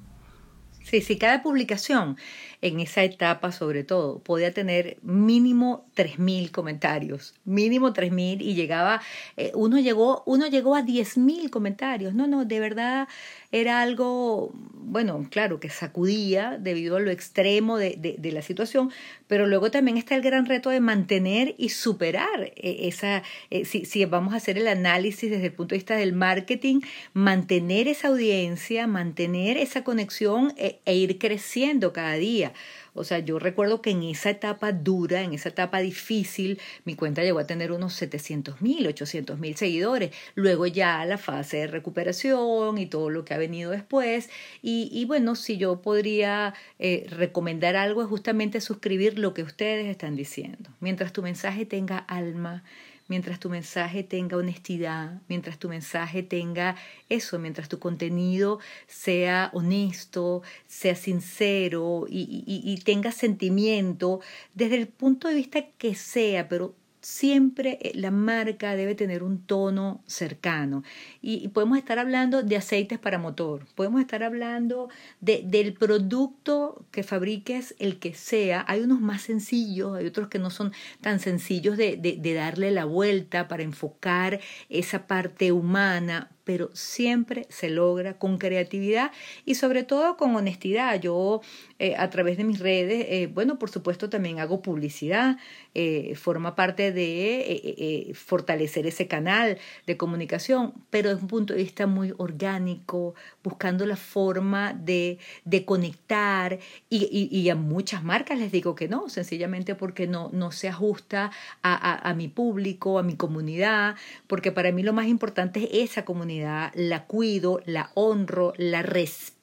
Sí, 0.82 1.00
sí, 1.00 1.16
cada 1.16 1.42
publicación 1.42 2.16
en 2.62 2.78
esa 2.78 3.02
etapa 3.02 3.50
sobre 3.52 3.82
todo 3.82 4.20
podía 4.20 4.54
tener 4.54 4.96
mínimo 5.02 5.84
3.000 5.96 6.50
comentarios, 6.52 7.34
mínimo 7.44 7.92
3.000 7.92 8.40
y 8.40 8.54
llegaba, 8.54 9.02
eh, 9.36 9.50
uno, 9.54 9.78
llegó, 9.80 10.22
uno 10.26 10.46
llegó 10.46 10.76
a 10.76 10.82
10.000 10.82 11.50
comentarios. 11.50 12.14
No, 12.14 12.26
no, 12.28 12.44
de 12.44 12.60
verdad 12.60 13.08
era 13.52 13.82
algo, 13.82 14.50
bueno, 14.72 15.26
claro, 15.30 15.60
que 15.60 15.68
sacudía 15.68 16.56
debido 16.58 16.96
a 16.96 17.00
lo 17.00 17.10
extremo 17.10 17.76
de, 17.76 18.18
la 18.22 18.40
situación, 18.40 18.90
pero 19.26 19.46
luego 19.46 19.70
también 19.70 19.98
está 19.98 20.14
el 20.14 20.22
gran 20.22 20.46
reto 20.46 20.70
de 20.70 20.80
mantener 20.80 21.54
y 21.58 21.68
superar 21.68 22.52
eh, 22.56 22.88
esa, 22.88 23.22
eh, 23.50 23.66
si, 23.66 24.04
vamos 24.06 24.32
a 24.32 24.38
hacer 24.38 24.56
el 24.56 24.68
análisis 24.68 25.30
desde 25.30 25.46
el 25.46 25.52
punto 25.52 25.74
de 25.74 25.80
vista 25.80 25.96
del 25.96 26.14
marketing, 26.14 26.80
mantener 27.12 27.88
esa 27.88 28.08
audiencia, 28.08 28.86
mantener 28.86 29.58
esa 29.58 29.84
conexión 29.84 30.54
e, 30.56 30.80
e 30.86 30.96
ir 30.96 31.18
creciendo 31.18 31.92
cada 31.92 32.14
día. 32.14 32.51
O 32.94 33.04
sea, 33.04 33.18
yo 33.20 33.38
recuerdo 33.38 33.80
que 33.80 33.90
en 33.90 34.02
esa 34.02 34.30
etapa 34.30 34.72
dura, 34.72 35.22
en 35.22 35.32
esa 35.32 35.48
etapa 35.48 35.80
difícil, 35.80 36.60
mi 36.84 36.94
cuenta 36.94 37.22
llegó 37.22 37.38
a 37.38 37.46
tener 37.46 37.72
unos 37.72 37.94
700 37.94 38.60
mil, 38.60 38.86
800 38.86 39.38
mil 39.38 39.56
seguidores. 39.56 40.14
Luego 40.34 40.66
ya 40.66 41.04
la 41.06 41.18
fase 41.18 41.58
de 41.58 41.66
recuperación 41.66 42.78
y 42.78 42.86
todo 42.86 43.10
lo 43.10 43.24
que 43.24 43.34
ha 43.34 43.38
venido 43.38 43.70
después. 43.70 44.28
Y, 44.62 45.04
bueno, 45.06 45.34
si 45.34 45.56
yo 45.56 45.80
podría 45.80 46.54
eh, 46.78 47.06
recomendar 47.08 47.76
algo 47.76 48.02
es 48.02 48.08
justamente 48.08 48.60
suscribir 48.60 49.18
lo 49.18 49.34
que 49.34 49.42
ustedes 49.42 49.86
están 49.86 50.16
diciendo. 50.16 50.70
Mientras 50.80 51.12
tu 51.12 51.22
mensaje 51.22 51.66
tenga 51.66 51.98
alma, 51.98 52.62
mientras 53.08 53.38
tu 53.38 53.48
mensaje 53.48 54.02
tenga 54.02 54.36
honestidad, 54.36 55.20
mientras 55.28 55.58
tu 55.58 55.68
mensaje 55.68 56.22
tenga 56.22 56.76
eso, 57.08 57.38
mientras 57.38 57.68
tu 57.68 57.78
contenido 57.78 58.58
sea 58.86 59.50
honesto, 59.52 60.42
sea 60.66 60.94
sincero 60.94 62.06
y, 62.08 62.80
tenga 62.84 63.12
sentimiento, 63.12 64.20
desde 64.54 64.76
el 64.76 64.88
punto 64.88 65.28
de 65.28 65.34
vista 65.34 65.62
que 65.78 65.94
sea, 65.94 66.48
pero 66.48 66.74
siempre 67.02 67.78
eh, 67.82 67.92
la 67.94 68.10
marca 68.10 68.74
debe 68.76 68.94
tener 68.94 69.22
un 69.22 69.42
tono 69.42 70.02
cercano. 70.06 70.82
Y, 71.20 71.48
podemos 71.48 71.76
estar 71.76 71.98
hablando 71.98 72.42
de 72.42 72.56
aceites 72.56 72.98
para 72.98 73.18
motor, 73.18 73.66
podemos 73.74 74.00
estar 74.00 74.22
hablando 74.22 74.88
de, 75.20 75.42
del 75.44 75.74
producto 75.74 76.86
que 76.90 77.02
fabriques, 77.02 77.74
el 77.78 77.98
que 77.98 78.14
sea. 78.14 78.64
Hay 78.68 78.80
unos 78.80 79.00
más 79.00 79.22
sencillos, 79.22 79.96
hay 79.96 80.06
otros 80.06 80.28
que 80.28 80.38
no 80.38 80.50
son 80.50 80.72
tan 81.00 81.20
sencillos 81.20 81.76
de, 81.76 81.96
de 81.96 82.34
darle 82.34 82.70
la 82.70 82.84
vuelta 82.84 83.48
para 83.48 83.62
enfocar 83.62 84.40
esa 84.70 85.06
parte 85.06 85.52
humana 85.52 86.30
pero 86.44 86.70
siempre 86.74 87.46
se 87.48 87.70
logra 87.70 88.14
con 88.18 88.38
creatividad 88.38 89.12
y 89.44 89.54
sobre 89.54 89.84
todo 89.84 90.16
con 90.16 90.34
honestidad. 90.34 91.00
Yo 91.00 91.40
eh, 91.78 91.94
a 91.96 92.10
través 92.10 92.36
de 92.36 92.44
mis 92.44 92.58
redes, 92.58 93.06
eh, 93.08 93.28
bueno, 93.32 93.58
por 93.58 93.70
supuesto 93.70 94.10
también 94.10 94.40
hago 94.40 94.62
publicidad, 94.62 95.36
eh, 95.74 96.14
forma 96.16 96.54
parte 96.54 96.92
de 96.92 98.12
fortalecer 98.14 98.86
ese 98.86 99.06
canal 99.06 99.58
de 99.86 99.96
comunicación, 99.96 100.74
pero 100.90 101.10
desde 101.10 101.22
un 101.22 101.28
punto 101.28 101.54
de 101.54 101.62
vista 101.62 101.86
muy 101.86 102.12
orgánico, 102.18 103.14
buscando 103.42 103.86
la 103.86 103.96
forma 103.96 104.72
de, 104.72 105.18
de 105.44 105.64
conectar 105.64 106.58
y, 106.90 107.48
a 107.48 107.54
muchas 107.54 108.04
marcas 108.04 108.38
les 108.38 108.52
digo 108.52 108.74
que 108.74 108.88
no, 108.88 109.08
sencillamente 109.08 109.74
porque 109.74 110.06
no, 110.06 110.30
no 110.32 110.52
se 110.52 110.68
ajusta 110.68 111.30
a, 111.62 111.74
a, 111.74 112.10
a 112.10 112.14
mi 112.14 112.28
público, 112.28 112.98
a 112.98 113.02
mi 113.02 113.16
comunidad, 113.16 113.96
porque 114.26 114.52
para 114.52 114.72
mí 114.72 114.82
lo 114.82 114.92
más 114.92 115.06
importante 115.06 115.82
es 115.82 115.90
esa 115.90 116.04
comunidad 116.04 116.31
la 116.40 117.04
cuido, 117.06 117.60
la 117.66 117.90
honro, 117.94 118.52
la 118.56 118.82
respeto 118.82 119.42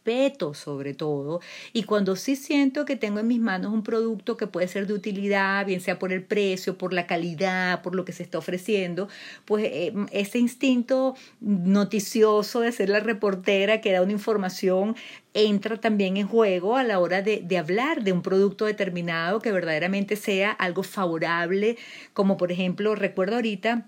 sobre 0.54 0.94
todo. 0.94 1.40
Y 1.72 1.84
cuando 1.84 2.16
sí 2.16 2.36
siento 2.36 2.86
que 2.86 2.96
tengo 2.96 3.20
en 3.20 3.28
mis 3.28 3.40
manos 3.40 3.72
un 3.72 3.84
producto 3.84 4.38
que 4.38 4.48
puede 4.48 4.68
ser 4.68 4.88
de 4.88 4.94
utilidad, 4.94 5.66
bien 5.66 5.82
sea 5.82 6.00
por 6.00 6.12
el 6.12 6.24
precio, 6.24 6.78
por 6.78 6.94
la 6.94 7.06
calidad, 7.06 7.82
por 7.84 7.96
lo 7.96 8.06
que 8.06 8.12
se 8.12 8.24
está 8.24 8.38
ofreciendo, 8.40 9.08
pues 9.46 9.66
eh, 9.66 9.94
ese 10.12 10.40
instinto 10.40 11.16
noticioso 11.42 12.62
de 12.62 12.72
ser 12.72 12.90
la 12.90 13.02
reportera 13.02 13.82
que 13.82 13.92
da 13.92 14.02
una 14.02 14.14
información 14.14 14.96
entra 15.34 15.80
también 15.80 16.18
en 16.18 16.28
juego 16.28 16.76
a 16.76 16.84
la 16.84 17.00
hora 17.00 17.22
de, 17.22 17.42
de, 17.42 17.58
hablar 17.60 18.04
de 18.04 18.12
un 18.12 18.24
producto 18.24 18.66
determinado 18.66 19.40
que 19.40 19.52
verdaderamente 19.52 20.16
sea 20.16 20.52
algo 20.52 20.82
favorable, 20.82 21.78
como 22.14 22.36
por 22.38 22.52
ejemplo, 22.52 22.96
recuerdo 22.96 23.36
ahorita 23.36 23.86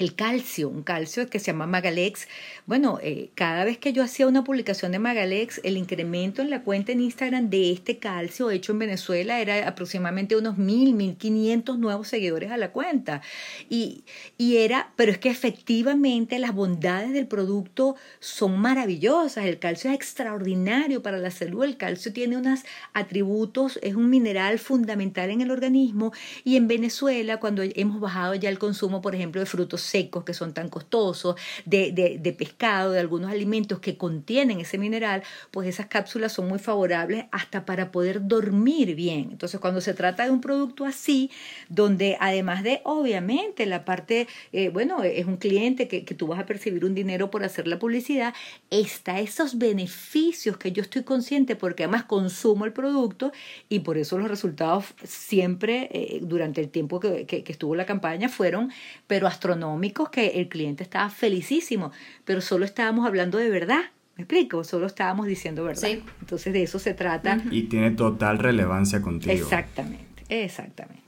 el 0.00 0.14
calcio, 0.14 0.70
un 0.70 0.82
calcio 0.82 1.28
que 1.28 1.38
se 1.38 1.48
llama 1.52 1.66
Magalex. 1.66 2.26
Bueno, 2.64 2.98
eh, 3.02 3.30
cada 3.34 3.64
vez 3.64 3.76
que 3.76 3.92
yo 3.92 4.02
hacía 4.02 4.26
una 4.26 4.44
publicación 4.44 4.92
de 4.92 4.98
Magalex, 4.98 5.60
el 5.62 5.76
incremento 5.76 6.40
en 6.40 6.48
la 6.48 6.62
cuenta 6.62 6.92
en 6.92 7.02
Instagram 7.02 7.50
de 7.50 7.70
este 7.70 7.98
calcio 7.98 8.50
hecho 8.50 8.72
en 8.72 8.78
Venezuela 8.78 9.40
era 9.40 9.68
aproximadamente 9.68 10.36
unos 10.36 10.56
mil, 10.56 10.94
mil 10.94 11.16
quinientos 11.16 11.78
nuevos 11.78 12.08
seguidores 12.08 12.50
a 12.50 12.56
la 12.56 12.72
cuenta. 12.72 13.20
Y, 13.68 14.04
y 14.38 14.56
era, 14.56 14.92
pero 14.96 15.12
es 15.12 15.18
que 15.18 15.28
efectivamente 15.28 16.38
las 16.38 16.54
bondades 16.54 17.12
del 17.12 17.26
producto 17.26 17.94
son 18.20 18.58
maravillosas. 18.58 19.44
El 19.44 19.58
calcio 19.58 19.90
es 19.90 19.96
extraordinario 19.96 21.02
para 21.02 21.18
la 21.18 21.30
salud. 21.30 21.62
El 21.62 21.76
calcio 21.76 22.10
tiene 22.14 22.38
unos 22.38 22.60
atributos, 22.94 23.78
es 23.82 23.96
un 23.96 24.08
mineral 24.08 24.58
fundamental 24.58 25.28
en 25.28 25.42
el 25.42 25.50
organismo. 25.50 26.14
Y 26.42 26.56
en 26.56 26.68
Venezuela, 26.68 27.38
cuando 27.38 27.62
hemos 27.62 28.00
bajado 28.00 28.34
ya 28.34 28.48
el 28.48 28.58
consumo, 28.58 29.02
por 29.02 29.14
ejemplo, 29.14 29.42
de 29.42 29.46
frutos 29.46 29.89
secos 29.90 30.24
que 30.24 30.34
son 30.34 30.54
tan 30.54 30.68
costosos, 30.68 31.36
de, 31.64 31.92
de, 31.92 32.32
pescado, 32.32 32.92
de 32.92 33.00
algunos 33.00 33.30
alimentos 33.30 33.80
que 33.80 33.96
contienen 33.96 34.60
ese 34.60 34.78
mineral, 34.78 35.22
pues 35.50 35.68
esas 35.68 35.86
cápsulas 35.86 36.32
son 36.32 36.48
muy 36.48 36.58
favorables 36.58 37.26
hasta 37.32 37.66
para 37.66 37.90
poder 37.90 38.26
dormir 38.26 38.94
bien. 38.94 39.28
Entonces, 39.32 39.60
cuando 39.60 39.80
se 39.80 39.94
trata 39.94 40.24
de 40.24 40.30
un 40.30 40.40
producto 40.40 40.84
así, 40.84 41.30
donde 41.68 42.16
además 42.20 42.62
de, 42.62 42.80
obviamente, 42.84 43.66
la 43.66 43.84
parte, 43.84 44.28
eh, 44.52 44.68
bueno, 44.70 45.02
es 45.02 45.26
un 45.26 45.36
cliente 45.36 45.88
que, 45.88 46.04
que 46.04 46.14
tú 46.14 46.26
vas 46.28 46.38
a 46.38 46.46
percibir 46.46 46.84
un 46.84 46.94
dinero 46.94 47.30
por 47.30 47.44
hacer 47.44 47.66
la 47.66 47.78
publicidad, 47.78 48.32
está 48.70 49.20
esos 49.20 49.58
beneficios 49.58 50.56
que 50.56 50.72
yo 50.72 50.82
estoy 50.82 51.02
consciente 51.02 51.56
porque 51.56 51.84
además 51.84 52.04
consumo 52.04 52.64
el 52.64 52.72
producto 52.72 53.32
y 53.68 53.80
por 53.80 53.98
eso 53.98 54.18
los 54.18 54.28
resultados 54.28 54.84
siempre 55.04 55.88
eh, 55.92 56.20
durante 56.22 56.60
el 56.60 56.68
tiempo 56.68 57.00
que, 57.00 57.26
que, 57.26 57.42
que 57.42 57.52
estuvo 57.52 57.74
la 57.74 57.86
campaña 57.86 58.28
fueron, 58.28 58.70
pero 59.06 59.26
astronómicos 59.26 59.79
que 60.12 60.40
el 60.40 60.48
cliente 60.48 60.82
estaba 60.82 61.10
felicísimo, 61.10 61.92
pero 62.24 62.40
solo 62.40 62.64
estábamos 62.64 63.06
hablando 63.06 63.38
de 63.38 63.50
verdad. 63.50 63.82
¿Me 64.16 64.24
explico? 64.24 64.64
Solo 64.64 64.86
estábamos 64.86 65.26
diciendo 65.26 65.64
verdad. 65.64 65.88
Entonces 66.20 66.52
de 66.52 66.62
eso 66.62 66.78
se 66.78 66.94
trata. 66.94 67.42
Y 67.50 67.62
tiene 67.64 67.90
total 67.92 68.38
relevancia 68.38 69.00
contigo. 69.00 69.32
Exactamente, 69.32 70.24
exactamente. 70.28 71.00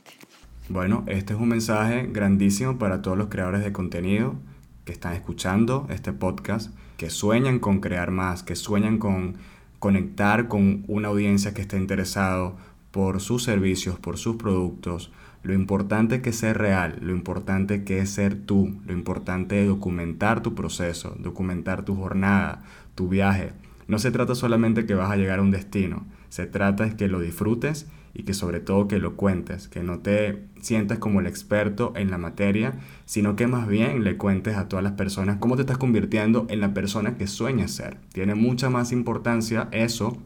Bueno, 0.69 1.05
este 1.07 1.35
es 1.35 1.39
un 1.41 1.49
mensaje 1.49 2.09
grandísimo 2.11 2.79
para 2.79 3.03
todos 3.03 3.19
los 3.19 3.29
creadores 3.29 3.63
de 3.63 3.73
contenido 3.73 4.37
que 4.85 4.93
están 4.93 5.13
escuchando 5.13 5.87
este 5.91 6.13
podcast, 6.13 6.75
que 6.97 7.11
sueñan 7.11 7.59
con 7.59 7.81
crear 7.81 8.11
más, 8.11 8.43
que 8.43 8.57
sueñan 8.57 8.99
con 8.99 9.37
conectar 9.79 10.49
con 10.49 10.85
una 10.87 11.09
audiencia 11.09 11.53
que 11.53 11.61
esté 11.61 11.77
interesado 11.77 12.57
por 12.93 13.21
sus 13.21 13.43
servicios, 13.43 13.99
por 13.99 14.19
sus 14.19 14.37
productos, 14.37 15.11
lo 15.43 15.55
importante 15.55 16.23
que 16.23 16.31
es 16.31 16.37
ser 16.37 16.59
real, 16.59 16.99
lo 17.01 17.13
importante 17.13 17.83
que 17.83 17.99
es 17.99 18.11
ser 18.11 18.37
tú, 18.37 18.79
lo 18.87 18.93
importante 18.93 19.61
es 19.61 19.67
documentar 19.67 20.43
tu 20.43 20.55
proceso, 20.55 21.17
documentar 21.19 21.85
tu 21.85 21.97
jornada, 21.97 22.63
tu 22.95 23.09
viaje. 23.09 23.53
No 23.89 23.99
se 23.99 24.13
trata 24.13 24.37
solamente 24.37 24.87
que 24.87 24.95
vas 24.95 25.11
a 25.11 25.17
llegar 25.17 25.41
a 25.41 25.43
un 25.43 25.51
destino, 25.51 26.07
se 26.29 26.47
trata 26.47 26.85
de 26.85 26.97
que 26.97 27.09
lo 27.09 27.19
disfrutes 27.19 27.89
y 28.15 28.23
que 28.23 28.35
sobre 28.35 28.61
todo 28.61 28.89
que 28.89 28.99
lo 28.99 29.17
cuentes, 29.17 29.69
que 29.69 29.83
no 29.83 29.99
te 29.99 30.45
sientas 30.61 30.99
como 30.99 31.21
el 31.21 31.27
experto 31.27 31.93
en 31.97 32.11
la 32.11 32.19
materia, 32.19 32.75
sino 33.05 33.35
que 33.35 33.47
más 33.47 33.67
bien 33.67 34.05
le 34.05 34.17
cuentes 34.17 34.57
a 34.57 34.69
todas 34.69 34.85
las 34.85 34.93
personas 34.93 35.39
cómo 35.39 35.57
te 35.57 35.63
estás 35.63 35.79
convirtiendo 35.79 36.47
en 36.51 36.61
la 36.61 36.73
persona 36.73 37.17
que 37.17 37.27
sueñas 37.27 37.73
ser. 37.73 37.97
Tiene 38.13 38.35
mucha 38.35 38.71
más 38.71 38.93
importancia 38.93 39.69
eso 39.73 40.19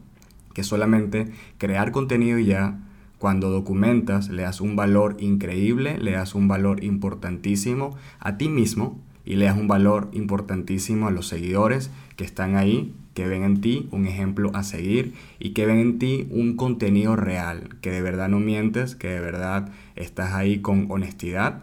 que 0.57 0.63
solamente 0.63 1.27
crear 1.59 1.91
contenido 1.91 2.39
y 2.39 2.45
ya, 2.45 2.79
cuando 3.19 3.51
documentas, 3.51 4.29
le 4.29 4.41
das 4.41 4.59
un 4.59 4.75
valor 4.75 5.15
increíble, 5.19 5.99
le 5.99 6.13
das 6.13 6.33
un 6.33 6.47
valor 6.47 6.83
importantísimo 6.83 7.95
a 8.19 8.39
ti 8.39 8.49
mismo 8.49 8.99
y 9.23 9.35
le 9.35 9.45
das 9.45 9.55
un 9.55 9.67
valor 9.67 10.09
importantísimo 10.13 11.07
a 11.07 11.11
los 11.11 11.27
seguidores 11.27 11.91
que 12.15 12.23
están 12.23 12.55
ahí, 12.55 12.95
que 13.13 13.27
ven 13.27 13.43
en 13.43 13.61
ti 13.61 13.87
un 13.91 14.07
ejemplo 14.07 14.49
a 14.55 14.63
seguir 14.63 15.13
y 15.37 15.51
que 15.51 15.67
ven 15.67 15.77
en 15.77 15.99
ti 15.99 16.27
un 16.31 16.55
contenido 16.55 17.15
real, 17.15 17.69
que 17.81 17.91
de 17.91 18.01
verdad 18.01 18.27
no 18.27 18.39
mientes, 18.39 18.95
que 18.95 19.09
de 19.09 19.19
verdad 19.19 19.69
estás 19.95 20.33
ahí 20.33 20.57
con 20.61 20.87
honestidad 20.89 21.61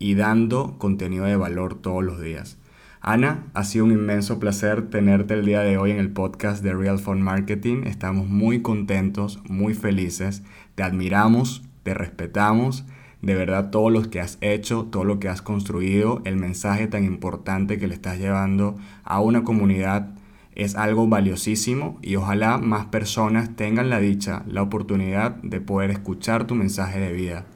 y 0.00 0.14
dando 0.14 0.78
contenido 0.78 1.26
de 1.26 1.36
valor 1.36 1.76
todos 1.76 2.02
los 2.02 2.20
días. 2.20 2.58
Ana, 3.04 3.46
ha 3.54 3.64
sido 3.64 3.86
un 3.86 3.90
inmenso 3.90 4.38
placer 4.38 4.88
tenerte 4.88 5.34
el 5.34 5.44
día 5.44 5.62
de 5.62 5.76
hoy 5.76 5.90
en 5.90 5.98
el 5.98 6.12
podcast 6.12 6.62
de 6.62 6.72
Real 6.72 7.00
Fund 7.00 7.20
Marketing. 7.20 7.82
Estamos 7.84 8.28
muy 8.28 8.62
contentos, 8.62 9.40
muy 9.48 9.74
felices 9.74 10.44
te 10.76 10.84
admiramos, 10.84 11.64
te 11.82 11.94
respetamos, 11.94 12.84
de 13.20 13.34
verdad 13.34 13.70
todo 13.70 13.90
lo 13.90 14.08
que 14.08 14.20
has 14.20 14.38
hecho, 14.40 14.84
todo 14.84 15.02
lo 15.02 15.18
que 15.18 15.28
has 15.28 15.42
construido, 15.42 16.22
el 16.24 16.36
mensaje 16.36 16.86
tan 16.86 17.02
importante 17.02 17.76
que 17.76 17.88
le 17.88 17.94
estás 17.94 18.20
llevando 18.20 18.76
a 19.02 19.20
una 19.20 19.42
comunidad 19.42 20.14
es 20.54 20.76
algo 20.76 21.08
valiosísimo 21.08 21.98
y 22.02 22.14
ojalá 22.14 22.58
más 22.58 22.86
personas 22.86 23.56
tengan 23.56 23.90
la 23.90 23.98
dicha, 23.98 24.44
la 24.46 24.62
oportunidad 24.62 25.32
de 25.42 25.60
poder 25.60 25.90
escuchar 25.90 26.46
tu 26.46 26.54
mensaje 26.54 27.00
de 27.00 27.12
vida. 27.12 27.46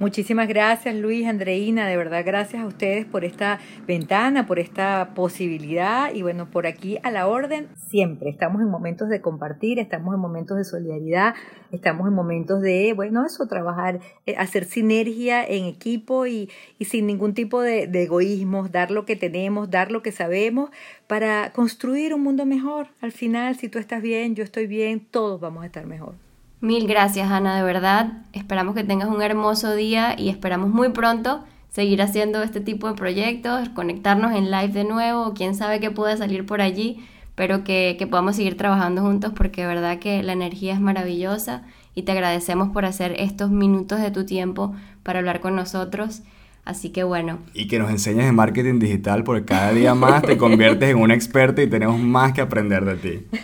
Muchísimas 0.00 0.48
gracias 0.48 0.94
Luis, 0.94 1.26
Andreina, 1.28 1.86
de 1.86 1.94
verdad 1.98 2.22
gracias 2.24 2.62
a 2.62 2.66
ustedes 2.66 3.04
por 3.04 3.22
esta 3.22 3.58
ventana, 3.86 4.46
por 4.46 4.58
esta 4.58 5.10
posibilidad 5.14 6.14
y 6.14 6.22
bueno, 6.22 6.50
por 6.50 6.66
aquí 6.66 6.96
a 7.02 7.10
la 7.10 7.26
orden 7.28 7.68
siempre. 7.76 8.30
Estamos 8.30 8.62
en 8.62 8.70
momentos 8.70 9.10
de 9.10 9.20
compartir, 9.20 9.78
estamos 9.78 10.14
en 10.14 10.20
momentos 10.22 10.56
de 10.56 10.64
solidaridad, 10.64 11.34
estamos 11.70 12.08
en 12.08 12.14
momentos 12.14 12.62
de, 12.62 12.94
bueno, 12.94 13.26
eso, 13.26 13.46
trabajar, 13.46 14.00
eh, 14.24 14.36
hacer 14.38 14.64
sinergia 14.64 15.44
en 15.44 15.66
equipo 15.66 16.26
y, 16.26 16.48
y 16.78 16.86
sin 16.86 17.06
ningún 17.06 17.34
tipo 17.34 17.60
de, 17.60 17.86
de 17.86 18.04
egoísmos, 18.04 18.72
dar 18.72 18.90
lo 18.90 19.04
que 19.04 19.16
tenemos, 19.16 19.70
dar 19.70 19.92
lo 19.92 20.02
que 20.02 20.12
sabemos 20.12 20.70
para 21.08 21.52
construir 21.52 22.14
un 22.14 22.22
mundo 22.22 22.46
mejor. 22.46 22.86
Al 23.02 23.12
final, 23.12 23.56
si 23.56 23.68
tú 23.68 23.78
estás 23.78 24.00
bien, 24.00 24.34
yo 24.34 24.44
estoy 24.44 24.66
bien, 24.66 25.06
todos 25.10 25.38
vamos 25.42 25.62
a 25.62 25.66
estar 25.66 25.84
mejor. 25.84 26.29
Mil 26.62 26.86
gracias, 26.86 27.30
Ana, 27.30 27.56
de 27.56 27.62
verdad. 27.62 28.12
Esperamos 28.34 28.74
que 28.74 28.84
tengas 28.84 29.08
un 29.08 29.22
hermoso 29.22 29.74
día 29.74 30.14
y 30.18 30.28
esperamos 30.28 30.68
muy 30.68 30.90
pronto 30.90 31.42
seguir 31.70 32.02
haciendo 32.02 32.42
este 32.42 32.60
tipo 32.60 32.86
de 32.86 32.94
proyectos, 32.94 33.70
conectarnos 33.70 34.34
en 34.34 34.50
live 34.50 34.68
de 34.68 34.84
nuevo, 34.84 35.32
quién 35.34 35.54
sabe 35.54 35.80
qué 35.80 35.90
pueda 35.90 36.18
salir 36.18 36.44
por 36.44 36.60
allí, 36.60 37.02
pero 37.34 37.64
que, 37.64 37.96
que 37.98 38.06
podamos 38.06 38.36
seguir 38.36 38.58
trabajando 38.58 39.00
juntos 39.00 39.32
porque 39.34 39.62
de 39.62 39.68
verdad 39.68 39.98
que 40.00 40.22
la 40.22 40.34
energía 40.34 40.74
es 40.74 40.80
maravillosa 40.80 41.62
y 41.94 42.02
te 42.02 42.12
agradecemos 42.12 42.68
por 42.68 42.84
hacer 42.84 43.14
estos 43.18 43.50
minutos 43.50 43.98
de 44.02 44.10
tu 44.10 44.26
tiempo 44.26 44.74
para 45.02 45.20
hablar 45.20 45.40
con 45.40 45.56
nosotros. 45.56 46.20
Así 46.66 46.90
que 46.90 47.04
bueno. 47.04 47.38
Y 47.54 47.68
que 47.68 47.78
nos 47.78 47.90
enseñes 47.90 48.26
de 48.26 48.32
marketing 48.32 48.78
digital 48.78 49.24
porque 49.24 49.46
cada 49.46 49.72
día 49.72 49.94
más 49.94 50.22
te 50.22 50.36
conviertes 50.36 50.90
en 50.90 50.98
una 50.98 51.14
experta 51.14 51.62
y 51.62 51.68
tenemos 51.68 51.98
más 51.98 52.34
que 52.34 52.42
aprender 52.42 52.84
de 52.84 52.96
ti. 52.96 53.26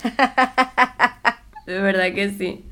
De 1.67 1.81
verdad 1.81 2.15
que 2.15 2.31
sí. 2.31 2.65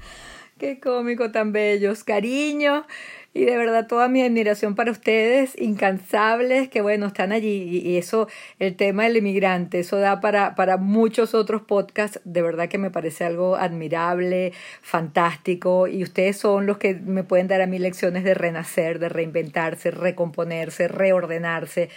Qué 0.65 0.81
cómico 0.81 1.31
tan 1.31 1.53
bellos. 1.53 2.05
Cariño. 2.05 2.87
Y 3.35 3.45
de 3.45 3.55
verdad 3.59 3.87
toda 3.87 4.09
mi 4.09 4.23
admiración 4.23 4.75
para 4.75 4.93
ustedes, 4.93 5.61
incansables, 5.61 6.71
que 6.71 6.81
bueno, 6.81 7.09
están 7.09 7.33
allí. 7.33 7.81
Y 7.85 7.99
eso, 7.99 8.29
el 8.59 8.75
tema 8.75 9.03
del 9.05 9.19
inmigrante, 9.19 9.81
eso 9.81 9.99
da 9.99 10.23
para, 10.23 10.55
para 10.55 10.79
muchos 10.79 11.35
otros 11.35 11.61
podcasts. 11.61 12.19
De 12.25 12.41
verdad 12.41 12.71
que 12.71 12.79
me 12.79 12.91
parece 12.91 13.25
algo 13.25 13.57
admirable, 13.57 14.55
fantástico. 14.81 15.87
Y 15.87 16.03
ustedes 16.03 16.39
son 16.39 16.65
los 16.65 16.79
que 16.79 16.95
me 16.95 17.25
pueden 17.25 17.47
dar 17.47 17.61
a 17.61 17.67
mí 17.67 17.79
lecciones 17.79 18.25
de 18.25 18.33
renacer, 18.33 18.99
de 19.01 19.11
reinventarse, 19.11 19.91
recomponerse, 19.91 20.89
reordenarse. 20.89 21.91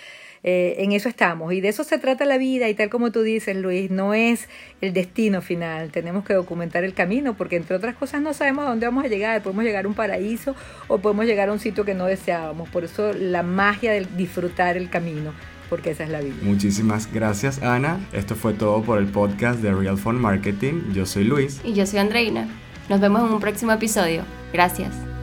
Eh, 0.43 0.75
en 0.79 0.91
eso 0.91 1.09
estamos. 1.09 1.53
Y 1.53 1.61
de 1.61 1.69
eso 1.69 1.83
se 1.83 1.97
trata 1.97 2.25
la 2.25 2.37
vida 2.37 2.69
y 2.69 2.73
tal 2.73 2.89
como 2.89 3.11
tú 3.11 3.21
dices, 3.21 3.55
Luis, 3.55 3.89
no 3.91 4.13
es 4.13 4.47
el 4.81 4.93
destino 4.93 5.41
final, 5.41 5.91
tenemos 5.91 6.23
que 6.23 6.33
documentar 6.33 6.83
el 6.83 6.93
camino 6.93 7.35
porque 7.35 7.55
entre 7.55 7.75
otras 7.75 7.95
cosas 7.95 8.21
no 8.21 8.33
sabemos 8.33 8.65
a 8.65 8.69
dónde 8.69 8.85
vamos 8.85 9.05
a 9.05 9.07
llegar, 9.07 9.41
podemos 9.41 9.63
llegar 9.63 9.85
a 9.85 9.87
un 9.87 9.93
paraíso 9.93 10.55
o 10.87 10.99
podemos 10.99 11.25
llegar 11.25 11.49
a 11.49 11.53
un 11.53 11.59
sitio 11.59 11.85
que 11.85 11.93
no 11.93 12.05
deseábamos, 12.05 12.69
por 12.69 12.83
eso 12.83 13.13
la 13.13 13.43
magia 13.43 13.91
de 13.91 14.05
disfrutar 14.17 14.77
el 14.77 14.89
camino 14.89 15.33
porque 15.69 15.91
esa 15.91 16.05
es 16.05 16.09
la 16.09 16.21
vida. 16.21 16.35
Muchísimas 16.43 17.11
gracias 17.11 17.61
Ana, 17.61 17.99
esto 18.13 18.35
fue 18.35 18.53
todo 18.53 18.81
por 18.83 18.99
el 18.99 19.07
podcast 19.07 19.59
de 19.59 19.73
Real 19.73 19.97
Phone 19.97 20.19
Marketing, 20.19 20.93
yo 20.93 21.05
soy 21.05 21.25
Luis. 21.25 21.59
Y 21.63 21.73
yo 21.73 21.85
soy 21.85 21.99
Andreina, 21.99 22.47
nos 22.89 23.01
vemos 23.01 23.21
en 23.23 23.33
un 23.33 23.39
próximo 23.39 23.71
episodio, 23.73 24.23
gracias. 24.53 25.16